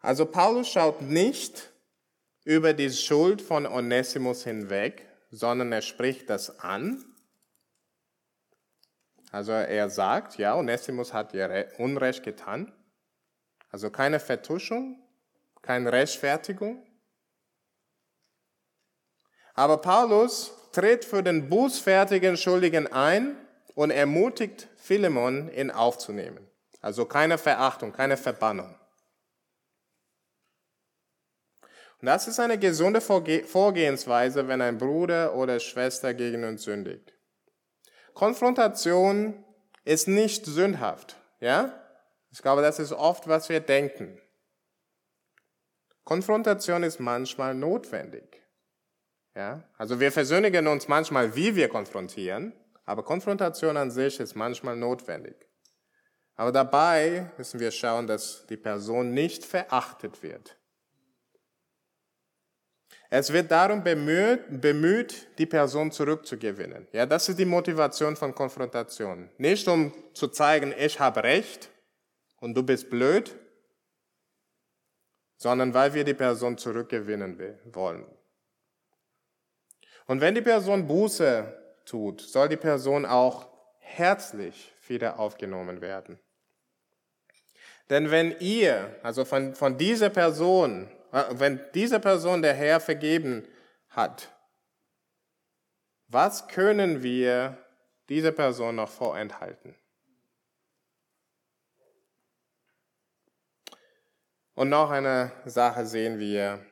Also 0.00 0.26
Paulus 0.26 0.68
schaut 0.68 1.00
nicht 1.00 1.70
über 2.48 2.72
die 2.72 2.90
Schuld 2.90 3.42
von 3.42 3.66
Onesimus 3.66 4.42
hinweg, 4.42 5.06
sondern 5.30 5.70
er 5.70 5.82
spricht 5.82 6.30
das 6.30 6.60
an. 6.60 7.04
Also 9.30 9.52
er 9.52 9.90
sagt, 9.90 10.38
ja, 10.38 10.56
Onesimus 10.56 11.12
hat 11.12 11.34
ihr 11.34 11.68
Unrecht 11.76 12.22
getan. 12.22 12.72
Also 13.70 13.90
keine 13.90 14.18
Vertuschung, 14.18 14.98
keine 15.60 15.92
Rechtfertigung. 15.92 16.86
Aber 19.52 19.76
Paulus 19.76 20.50
tritt 20.72 21.04
für 21.04 21.22
den 21.22 21.50
bußfertigen 21.50 22.38
Schuldigen 22.38 22.90
ein 22.90 23.36
und 23.74 23.90
ermutigt 23.90 24.68
Philemon, 24.78 25.52
ihn 25.52 25.70
aufzunehmen. 25.70 26.48
Also 26.80 27.04
keine 27.04 27.36
Verachtung, 27.36 27.92
keine 27.92 28.16
Verbannung. 28.16 28.70
Und 28.70 28.78
das 32.06 32.28
ist 32.28 32.38
eine 32.38 32.58
gesunde 32.58 33.00
Vorgehensweise, 33.00 34.46
wenn 34.46 34.60
ein 34.60 34.78
Bruder 34.78 35.34
oder 35.34 35.58
Schwester 35.58 36.14
gegen 36.14 36.44
uns 36.44 36.62
sündigt. 36.62 37.12
Konfrontation 38.14 39.44
ist 39.84 40.08
nicht 40.08 40.46
sündhaft, 40.46 41.16
ja? 41.40 41.72
Ich 42.30 42.42
glaube, 42.42 42.62
das 42.62 42.78
ist 42.78 42.92
oft, 42.92 43.26
was 43.26 43.48
wir 43.48 43.60
denken. 43.60 44.20
Konfrontation 46.04 46.82
ist 46.82 47.00
manchmal 47.00 47.54
notwendig. 47.54 48.42
Ja? 49.34 49.62
Also 49.76 50.00
wir 50.00 50.12
versündigen 50.12 50.66
uns 50.66 50.88
manchmal, 50.88 51.34
wie 51.36 51.54
wir 51.54 51.68
konfrontieren, 51.68 52.52
aber 52.84 53.04
Konfrontation 53.04 53.76
an 53.76 53.90
sich 53.90 54.18
ist 54.20 54.34
manchmal 54.34 54.76
notwendig. 54.76 55.48
Aber 56.34 56.52
dabei 56.52 57.30
müssen 57.36 57.60
wir 57.60 57.70
schauen, 57.70 58.06
dass 58.06 58.46
die 58.46 58.56
Person 58.56 59.12
nicht 59.12 59.44
verachtet 59.44 60.22
wird. 60.22 60.57
Es 63.10 63.32
wird 63.32 63.50
darum 63.50 63.82
bemüht, 63.82 64.60
bemüht, 64.60 65.28
die 65.38 65.46
Person 65.46 65.90
zurückzugewinnen. 65.90 66.86
Ja, 66.92 67.06
das 67.06 67.28
ist 67.28 67.38
die 67.38 67.46
Motivation 67.46 68.16
von 68.16 68.34
Konfrontation. 68.34 69.30
Nicht 69.38 69.66
um 69.66 69.92
zu 70.12 70.28
zeigen, 70.28 70.74
ich 70.78 71.00
habe 71.00 71.22
Recht 71.22 71.70
und 72.40 72.54
du 72.54 72.62
bist 72.62 72.90
blöd, 72.90 73.34
sondern 75.38 75.72
weil 75.72 75.94
wir 75.94 76.04
die 76.04 76.14
Person 76.14 76.58
zurückgewinnen 76.58 77.38
wollen. 77.72 78.04
Und 80.06 80.20
wenn 80.20 80.34
die 80.34 80.42
Person 80.42 80.86
Buße 80.86 81.80
tut, 81.86 82.20
soll 82.20 82.48
die 82.48 82.56
Person 82.56 83.06
auch 83.06 83.48
herzlich 83.78 84.74
wieder 84.86 85.18
aufgenommen 85.18 85.80
werden. 85.80 86.18
Denn 87.88 88.10
wenn 88.10 88.36
ihr, 88.40 88.96
also 89.02 89.24
von, 89.24 89.54
von 89.54 89.78
dieser 89.78 90.10
Person, 90.10 90.90
wenn 91.10 91.60
diese 91.74 92.00
Person 92.00 92.42
der 92.42 92.54
Herr 92.54 92.80
vergeben 92.80 93.46
hat, 93.90 94.32
was 96.08 96.48
können 96.48 97.02
wir 97.02 97.58
dieser 98.08 98.32
Person 98.32 98.76
noch 98.76 98.88
vorenthalten? 98.88 99.74
Und 104.54 104.70
noch 104.70 104.90
eine 104.90 105.32
Sache 105.44 105.86
sehen 105.86 106.18
wir 106.18 106.64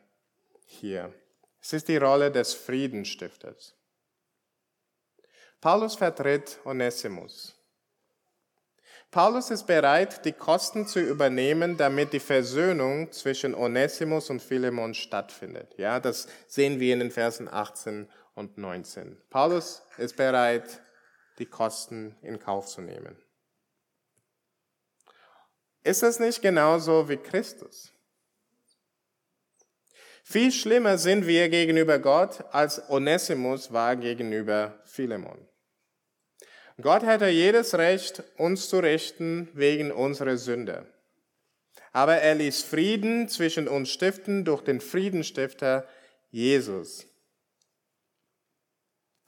hier. 0.64 1.14
Es 1.60 1.72
ist 1.72 1.88
die 1.88 1.96
Rolle 1.96 2.32
des 2.32 2.54
Friedenstifters. 2.54 3.74
Paulus 5.60 5.94
vertritt 5.96 6.58
Onesimus. 6.64 7.55
Paulus 9.16 9.50
ist 9.50 9.66
bereit, 9.66 10.26
die 10.26 10.34
Kosten 10.34 10.86
zu 10.86 11.00
übernehmen, 11.00 11.78
damit 11.78 12.12
die 12.12 12.20
Versöhnung 12.20 13.10
zwischen 13.12 13.54
Onesimus 13.54 14.28
und 14.28 14.42
Philemon 14.42 14.92
stattfindet. 14.92 15.72
Ja, 15.78 16.00
das 16.00 16.28
sehen 16.48 16.80
wir 16.80 16.92
in 16.92 16.98
den 16.98 17.10
Versen 17.10 17.48
18 17.50 18.10
und 18.34 18.58
19. 18.58 19.16
Paulus 19.30 19.80
ist 19.96 20.16
bereit, 20.16 20.82
die 21.38 21.46
Kosten 21.46 22.14
in 22.20 22.38
Kauf 22.38 22.66
zu 22.66 22.82
nehmen. 22.82 23.16
Ist 25.82 26.02
es 26.02 26.20
nicht 26.20 26.42
genauso 26.42 27.08
wie 27.08 27.16
Christus? 27.16 27.94
Viel 30.24 30.52
schlimmer 30.52 30.98
sind 30.98 31.26
wir 31.26 31.48
gegenüber 31.48 31.98
Gott, 31.98 32.44
als 32.52 32.90
Onesimus 32.90 33.72
war 33.72 33.96
gegenüber 33.96 34.78
Philemon. 34.84 35.38
Gott 36.80 37.04
hätte 37.04 37.28
jedes 37.28 37.74
Recht, 37.74 38.22
uns 38.36 38.68
zu 38.68 38.78
richten 38.78 39.48
wegen 39.54 39.90
unserer 39.90 40.36
Sünde. 40.36 40.86
Aber 41.92 42.16
er 42.16 42.34
ließ 42.34 42.62
Frieden 42.62 43.28
zwischen 43.28 43.68
uns 43.68 43.90
stiften 43.90 44.44
durch 44.44 44.62
den 44.62 44.82
Friedenstifter 44.82 45.88
Jesus. 46.30 47.06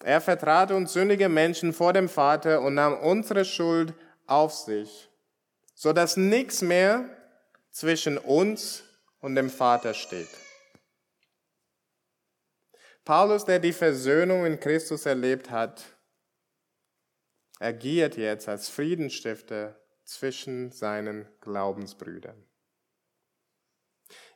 Er 0.05 0.21
vertrat 0.21 0.71
uns 0.71 0.93
sündige 0.93 1.29
Menschen 1.29 1.73
vor 1.73 1.93
dem 1.95 2.09
Vater 2.09 2.61
und 2.61 2.75
nahm 2.75 2.99
unsere 2.99 3.45
Schuld 3.45 3.95
auf 4.27 4.53
sich, 4.53 5.09
so 5.75 5.95
dass 5.95 6.17
nichts 6.17 6.61
mehr 6.61 7.09
zwischen 7.71 8.19
uns 8.19 8.85
und 9.21 9.35
dem 9.35 9.49
Vater 9.49 9.95
steht. 9.95 10.29
Paulus, 13.05 13.47
der 13.47 13.59
die 13.59 13.73
Versöhnung 13.73 14.45
in 14.45 14.61
Christus 14.61 15.07
erlebt 15.07 15.51
hat, 15.51 15.83
agiert 17.59 18.17
jetzt 18.17 18.49
als 18.49 18.69
Friedensstifter 18.69 19.79
zwischen 20.05 20.71
seinen 20.73 21.29
Glaubensbrüdern. 21.41 22.45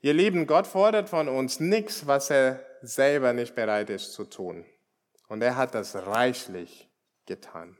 Ihr 0.01 0.14
Lieben, 0.14 0.47
Gott 0.47 0.66
fordert 0.66 1.09
von 1.09 1.29
uns 1.29 1.61
nichts, 1.61 2.07
was 2.07 2.31
er 2.31 2.64
selber 2.83 3.33
nicht 3.33 3.55
bereit 3.55 3.89
ist 3.89 4.12
zu 4.12 4.25
tun. 4.25 4.66
Und 5.29 5.43
er 5.43 5.57
hat 5.57 5.75
das 5.75 5.95
reichlich 5.95 6.91
getan. 7.27 7.79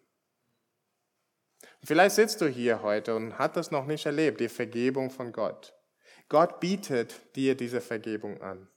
Vielleicht 1.85 2.15
sitzt 2.15 2.41
du 2.41 2.47
hier 2.47 2.83
heute 2.83 3.17
und 3.17 3.39
hast 3.39 3.57
das 3.57 3.73
noch 3.73 3.87
nicht 3.87 4.07
erlebt, 4.07 4.41
die 4.41 4.49
Vergebung 4.49 5.11
von 5.11 5.33
Gott. 5.33 5.75
Gott 6.29 6.61
bietet 6.61 7.21
dir 7.35 7.57
diese 7.57 7.81
Vergebung 7.81 8.41
an. 8.41 8.69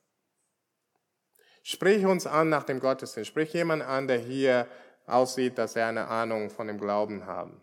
Sprich 1.62 2.06
uns 2.06 2.28
an 2.28 2.50
nach 2.50 2.64
dem 2.64 2.80
Gottesdienst. 2.80 3.30
Sprich 3.30 3.54
jemand 3.54 3.84
an, 3.84 4.08
der 4.08 4.20
hier 4.20 4.68
aussieht, 5.08 5.58
dass 5.58 5.76
er 5.76 5.88
eine 5.88 6.08
Ahnung 6.08 6.50
von 6.50 6.68
dem 6.68 6.80
Glauben 6.80 7.26
haben, 7.26 7.62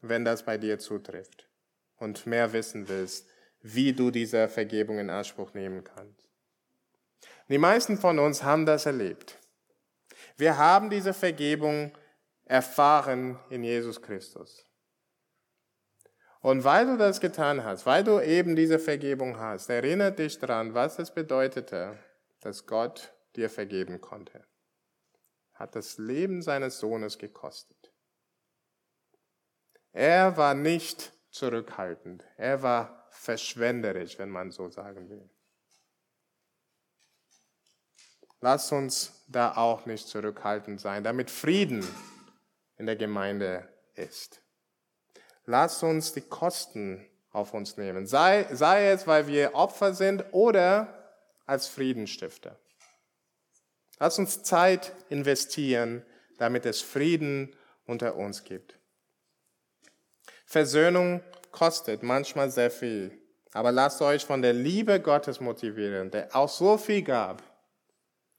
wenn 0.00 0.24
das 0.24 0.44
bei 0.44 0.58
dir 0.58 0.78
zutrifft 0.78 1.48
und 1.96 2.26
mehr 2.26 2.52
wissen 2.52 2.88
willst, 2.88 3.28
wie 3.60 3.92
du 3.92 4.10
diese 4.10 4.48
Vergebung 4.48 4.98
in 4.98 5.10
Anspruch 5.10 5.54
nehmen 5.54 5.84
kannst. 5.84 6.28
Die 7.48 7.58
meisten 7.58 7.98
von 7.98 8.18
uns 8.18 8.42
haben 8.42 8.66
das 8.66 8.86
erlebt. 8.86 9.38
Wir 10.36 10.58
haben 10.58 10.90
diese 10.90 11.14
Vergebung 11.14 11.92
erfahren 12.44 13.38
in 13.50 13.64
Jesus 13.64 14.00
Christus. 14.02 14.66
Und 16.40 16.64
weil 16.64 16.86
du 16.86 16.98
das 16.98 17.20
getan 17.20 17.64
hast, 17.64 17.86
weil 17.86 18.04
du 18.04 18.20
eben 18.20 18.54
diese 18.54 18.78
Vergebung 18.78 19.38
hast, 19.38 19.70
erinnert 19.70 20.18
dich 20.18 20.38
daran, 20.38 20.74
was 20.74 20.98
es 20.98 21.10
bedeutete, 21.10 21.98
dass 22.40 22.66
Gott 22.66 23.14
dir 23.34 23.48
vergeben 23.48 24.00
konnte 24.02 24.44
hat 25.64 25.74
das 25.74 25.96
Leben 25.96 26.42
seines 26.42 26.78
Sohnes 26.78 27.16
gekostet. 27.16 27.90
Er 29.94 30.36
war 30.36 30.52
nicht 30.52 31.10
zurückhaltend, 31.30 32.22
er 32.36 32.62
war 32.62 33.06
verschwenderisch, 33.08 34.18
wenn 34.18 34.28
man 34.28 34.50
so 34.50 34.68
sagen 34.68 35.08
will. 35.08 35.26
Lass 38.42 38.72
uns 38.72 39.24
da 39.26 39.56
auch 39.56 39.86
nicht 39.86 40.06
zurückhaltend 40.06 40.82
sein, 40.82 41.02
damit 41.02 41.30
Frieden 41.30 41.82
in 42.76 42.84
der 42.84 42.96
Gemeinde 42.96 43.66
ist. 43.94 44.42
Lass 45.46 45.82
uns 45.82 46.12
die 46.12 46.20
Kosten 46.20 47.08
auf 47.30 47.54
uns 47.54 47.78
nehmen, 47.78 48.06
sei, 48.06 48.46
sei 48.52 48.90
es, 48.90 49.06
weil 49.06 49.28
wir 49.28 49.54
Opfer 49.54 49.94
sind 49.94 50.26
oder 50.32 51.22
als 51.46 51.68
Friedenstifter. 51.68 52.58
Lass 53.98 54.18
uns 54.18 54.42
Zeit 54.42 54.92
investieren, 55.08 56.04
damit 56.38 56.66
es 56.66 56.82
Frieden 56.82 57.54
unter 57.86 58.16
uns 58.16 58.44
gibt. 58.44 58.78
Versöhnung 60.46 61.22
kostet 61.52 62.02
manchmal 62.02 62.50
sehr 62.50 62.70
viel, 62.70 63.16
aber 63.52 63.72
lasst 63.72 64.02
euch 64.02 64.24
von 64.24 64.42
der 64.42 64.52
Liebe 64.52 65.00
Gottes 65.00 65.40
motivieren, 65.40 66.10
der 66.10 66.34
auch 66.34 66.48
so 66.48 66.76
viel 66.76 67.02
gab, 67.02 67.42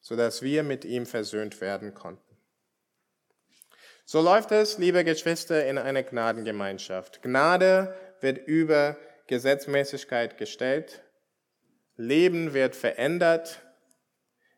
sodass 0.02 0.42
wir 0.42 0.64
mit 0.64 0.86
ihm 0.86 1.06
versöhnt 1.06 1.62
werden 1.62 1.94
konnten. 1.94 2.22
So 4.06 4.22
läuft 4.22 4.52
es, 4.52 4.78
liebe 4.78 5.04
Geschwister, 5.04 5.66
in 5.66 5.80
einer 5.80 6.04
Gnadengemeinschaft. 6.04 7.24
Gnade 7.24 7.96
wird 8.20 8.38
über 8.48 8.98
Gesetzmäßigkeit 9.28 10.38
gestellt, 10.38 11.02
Leben 11.96 12.54
wird 12.54 12.76
verändert 12.76 13.65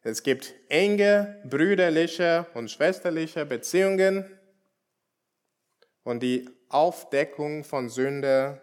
es 0.07 0.23
gibt 0.23 0.53
enge 0.69 1.41
brüderliche 1.43 2.47
und 2.53 2.71
schwesterliche 2.71 3.45
Beziehungen 3.45 4.25
und 6.03 6.21
die 6.21 6.49
Aufdeckung 6.69 7.65
von 7.65 7.89
Sünde 7.89 8.61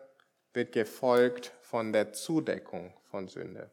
wird 0.54 0.72
gefolgt 0.72 1.52
von 1.60 1.92
der 1.92 2.14
Zudeckung 2.14 2.94
von 3.02 3.28
Sünde. 3.28 3.70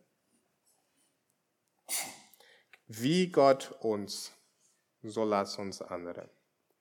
Wie 2.87 3.29
Gott 3.29 3.71
uns, 3.79 4.33
so 5.01 5.23
lass 5.23 5.57
uns 5.57 5.81
andere. 5.81 6.29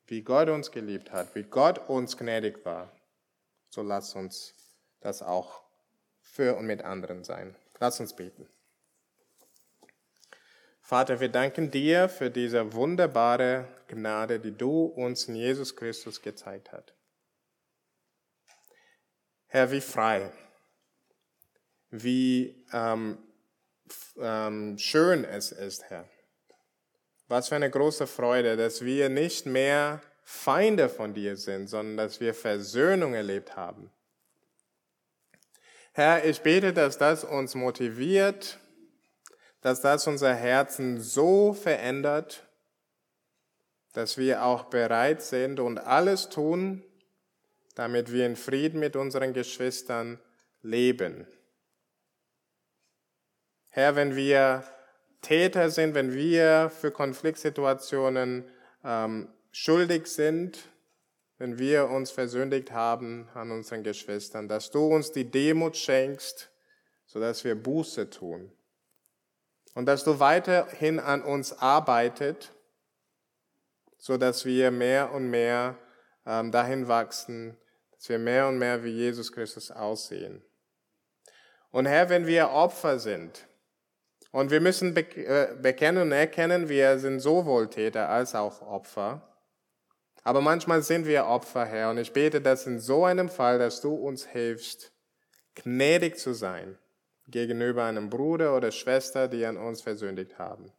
Wie 0.06 0.22
Gott 0.22 0.48
uns 0.48 0.72
geliebt 0.72 1.12
hat, 1.12 1.36
wie 1.36 1.44
Gott 1.44 1.88
uns 1.88 2.16
gnädig 2.16 2.64
war, 2.64 2.90
so 3.68 3.82
lass 3.82 4.16
uns 4.16 4.54
das 4.98 5.22
auch 5.22 5.62
für 6.18 6.56
und 6.56 6.66
mit 6.66 6.82
anderen 6.82 7.22
sein. 7.22 7.54
Lass 7.78 8.00
uns 8.00 8.16
beten. 8.16 8.48
Vater, 10.90 11.20
wir 11.20 11.28
danken 11.28 11.70
dir 11.70 12.08
für 12.08 12.30
diese 12.30 12.72
wunderbare 12.72 13.68
Gnade, 13.86 14.40
die 14.40 14.50
du 14.50 14.86
uns 14.86 15.28
in 15.28 15.36
Jesus 15.36 15.76
Christus 15.76 16.20
gezeigt 16.20 16.72
hast. 16.72 16.92
Herr, 19.46 19.70
wie 19.70 19.80
frei, 19.80 20.32
wie 21.90 22.66
ähm, 22.72 23.18
ähm, 24.20 24.78
schön 24.78 25.22
es 25.22 25.52
ist, 25.52 25.84
Herr. 25.90 26.08
Was 27.28 27.50
für 27.50 27.54
eine 27.54 27.70
große 27.70 28.08
Freude, 28.08 28.56
dass 28.56 28.84
wir 28.84 29.10
nicht 29.10 29.46
mehr 29.46 30.02
Feinde 30.24 30.88
von 30.88 31.14
dir 31.14 31.36
sind, 31.36 31.68
sondern 31.68 31.98
dass 31.98 32.18
wir 32.18 32.34
Versöhnung 32.34 33.14
erlebt 33.14 33.54
haben. 33.54 33.92
Herr, 35.92 36.24
ich 36.24 36.40
bete, 36.40 36.72
dass 36.72 36.98
das 36.98 37.22
uns 37.22 37.54
motiviert, 37.54 38.58
dass 39.60 39.80
das 39.80 40.06
unser 40.06 40.34
Herzen 40.34 41.00
so 41.00 41.52
verändert, 41.52 42.46
dass 43.92 44.16
wir 44.18 44.44
auch 44.44 44.64
bereit 44.64 45.22
sind 45.22 45.60
und 45.60 45.78
alles 45.78 46.28
tun, 46.28 46.82
damit 47.74 48.12
wir 48.12 48.26
in 48.26 48.36
Frieden 48.36 48.80
mit 48.80 48.96
unseren 48.96 49.32
Geschwistern 49.32 50.18
leben. 50.62 51.26
Herr, 53.68 53.96
wenn 53.96 54.16
wir 54.16 54.64
Täter 55.22 55.70
sind, 55.70 55.94
wenn 55.94 56.12
wir 56.14 56.70
für 56.70 56.90
Konfliktsituationen 56.90 58.44
ähm, 58.84 59.28
schuldig 59.52 60.06
sind, 60.06 60.58
wenn 61.38 61.58
wir 61.58 61.88
uns 61.88 62.10
versündigt 62.10 62.72
haben 62.72 63.28
an 63.34 63.50
unseren 63.50 63.82
Geschwistern, 63.82 64.48
dass 64.48 64.70
du 64.70 64.86
uns 64.86 65.12
die 65.12 65.30
Demut 65.30 65.76
schenkst, 65.76 66.50
sodass 67.06 67.44
wir 67.44 67.54
Buße 67.54 68.10
tun. 68.10 68.52
Und 69.74 69.86
dass 69.86 70.04
du 70.04 70.18
weiterhin 70.18 70.98
an 70.98 71.22
uns 71.22 71.52
arbeitet, 71.52 72.52
sodass 73.98 74.44
wir 74.44 74.70
mehr 74.70 75.12
und 75.12 75.30
mehr 75.30 75.76
ähm, 76.26 76.50
dahin 76.50 76.88
wachsen, 76.88 77.56
dass 77.92 78.08
wir 78.08 78.18
mehr 78.18 78.48
und 78.48 78.58
mehr 78.58 78.82
wie 78.82 78.90
Jesus 78.90 79.30
Christus 79.32 79.70
aussehen. 79.70 80.42
Und 81.70 81.86
Herr, 81.86 82.08
wenn 82.08 82.26
wir 82.26 82.50
Opfer 82.50 82.98
sind, 82.98 83.46
und 84.32 84.50
wir 84.50 84.60
müssen 84.60 84.96
äh, 84.96 85.56
bekennen 85.60 86.02
und 86.02 86.12
erkennen, 86.12 86.68
wir 86.68 86.98
sind 86.98 87.20
sowohl 87.20 87.68
Täter 87.68 88.08
als 88.08 88.34
auch 88.34 88.62
Opfer. 88.62 89.26
Aber 90.22 90.40
manchmal 90.40 90.82
sind 90.82 91.06
wir 91.06 91.26
Opfer, 91.26 91.64
Herr, 91.64 91.90
und 91.90 91.98
ich 91.98 92.12
bete, 92.12 92.40
dass 92.40 92.66
in 92.66 92.78
so 92.78 93.04
einem 93.04 93.28
Fall, 93.28 93.58
dass 93.58 93.80
du 93.80 93.94
uns 93.94 94.26
hilfst, 94.26 94.92
gnädig 95.54 96.18
zu 96.18 96.32
sein 96.32 96.78
gegenüber 97.30 97.84
einem 97.84 98.10
Bruder 98.10 98.56
oder 98.56 98.70
Schwester, 98.70 99.28
die 99.28 99.44
an 99.44 99.56
uns 99.56 99.82
versündigt 99.82 100.38
haben. 100.38 100.72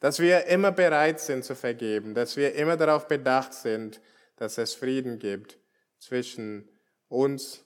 Dass 0.00 0.18
wir 0.18 0.46
immer 0.46 0.72
bereit 0.72 1.20
sind 1.20 1.44
zu 1.44 1.54
vergeben, 1.54 2.14
dass 2.14 2.36
wir 2.36 2.54
immer 2.54 2.76
darauf 2.76 3.08
bedacht 3.08 3.54
sind, 3.54 4.00
dass 4.36 4.58
es 4.58 4.74
Frieden 4.74 5.18
gibt 5.18 5.58
zwischen 5.98 6.68
uns, 7.08 7.64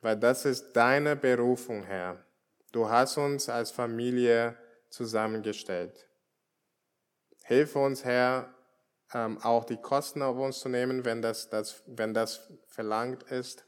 weil 0.00 0.16
das 0.16 0.44
ist 0.44 0.72
deine 0.72 1.16
Berufung, 1.16 1.82
Herr. 1.84 2.24
Du 2.72 2.88
hast 2.88 3.18
uns 3.18 3.48
als 3.48 3.70
Familie 3.70 4.56
zusammengestellt. 4.90 6.08
Hilf 7.44 7.76
uns, 7.76 8.04
Herr, 8.04 8.54
ähm, 9.14 9.38
auch 9.42 9.64
die 9.64 9.78
Kosten 9.78 10.22
auf 10.22 10.36
uns 10.36 10.60
zu 10.60 10.68
nehmen, 10.68 11.04
wenn 11.04 11.22
das, 11.22 11.48
das, 11.48 11.82
wenn 11.86 12.12
das 12.12 12.52
verlangt 12.66 13.22
ist. 13.24 13.67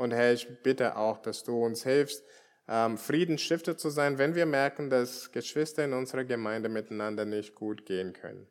Und 0.00 0.12
Herr, 0.12 0.32
ich 0.32 0.62
bitte 0.62 0.96
auch, 0.96 1.18
dass 1.18 1.44
du 1.44 1.62
uns 1.62 1.82
hilfst, 1.82 2.24
ähm, 2.68 2.96
Friedensstifter 2.96 3.76
zu 3.76 3.90
sein, 3.90 4.16
wenn 4.16 4.34
wir 4.34 4.46
merken, 4.46 4.88
dass 4.88 5.30
Geschwister 5.30 5.84
in 5.84 5.92
unserer 5.92 6.24
Gemeinde 6.24 6.70
miteinander 6.70 7.26
nicht 7.26 7.54
gut 7.54 7.84
gehen 7.84 8.14
können. 8.14 8.46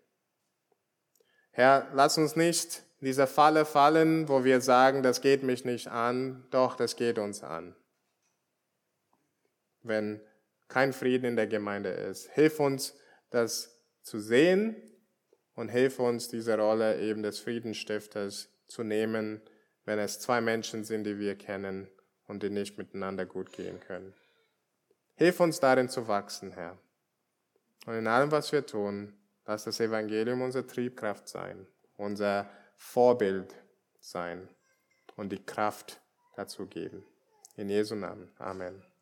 Herr, 1.51 1.87
lass 1.93 2.19
uns 2.19 2.35
nicht 2.35 2.83
dieser 3.01 3.25
Falle 3.25 3.65
fallen, 3.65 4.29
wo 4.29 4.43
wir 4.43 4.61
sagen, 4.61 5.01
das 5.01 5.21
geht 5.21 5.41
mich 5.41 5.65
nicht 5.65 5.87
an, 5.87 6.45
doch 6.51 6.75
das 6.75 6.95
geht 6.95 7.17
uns 7.17 7.43
an 7.43 7.75
wenn 9.81 10.21
kein 10.67 10.93
Frieden 10.93 11.25
in 11.25 11.35
der 11.35 11.47
Gemeinde 11.47 11.89
ist. 11.89 12.29
Hilf 12.31 12.59
uns, 12.59 12.95
das 13.29 13.81
zu 14.03 14.19
sehen 14.19 14.75
und 15.55 15.69
hilf 15.69 15.99
uns, 15.99 16.27
diese 16.27 16.57
Rolle 16.57 16.99
eben 17.01 17.23
des 17.23 17.39
Friedenstifters 17.39 18.49
zu 18.67 18.83
nehmen, 18.83 19.41
wenn 19.89 19.97
es 19.97 20.19
zwei 20.19 20.39
Menschen 20.39 20.83
sind, 20.83 21.05
die 21.05 21.17
wir 21.17 21.35
kennen 21.35 21.87
und 22.27 22.43
die 22.43 22.51
nicht 22.51 22.77
miteinander 22.77 23.25
gut 23.25 23.51
gehen 23.51 23.79
können. 23.79 24.13
Hilf 25.15 25.39
uns 25.39 25.59
darin 25.59 25.89
zu 25.89 26.07
wachsen, 26.07 26.51
Herr. 26.51 26.77
Und 27.87 27.95
in 27.95 28.05
allem, 28.05 28.31
was 28.31 28.51
wir 28.51 28.63
tun, 28.63 29.17
lass 29.47 29.63
das 29.63 29.79
Evangelium 29.79 30.43
unsere 30.43 30.67
Triebkraft 30.67 31.27
sein, 31.27 31.65
unser 31.97 32.47
Vorbild 32.77 33.55
sein 33.99 34.47
und 35.15 35.31
die 35.31 35.43
Kraft 35.43 35.99
dazu 36.35 36.67
geben. 36.67 37.03
In 37.55 37.67
Jesu 37.67 37.95
Namen. 37.95 38.29
Amen. 38.37 38.88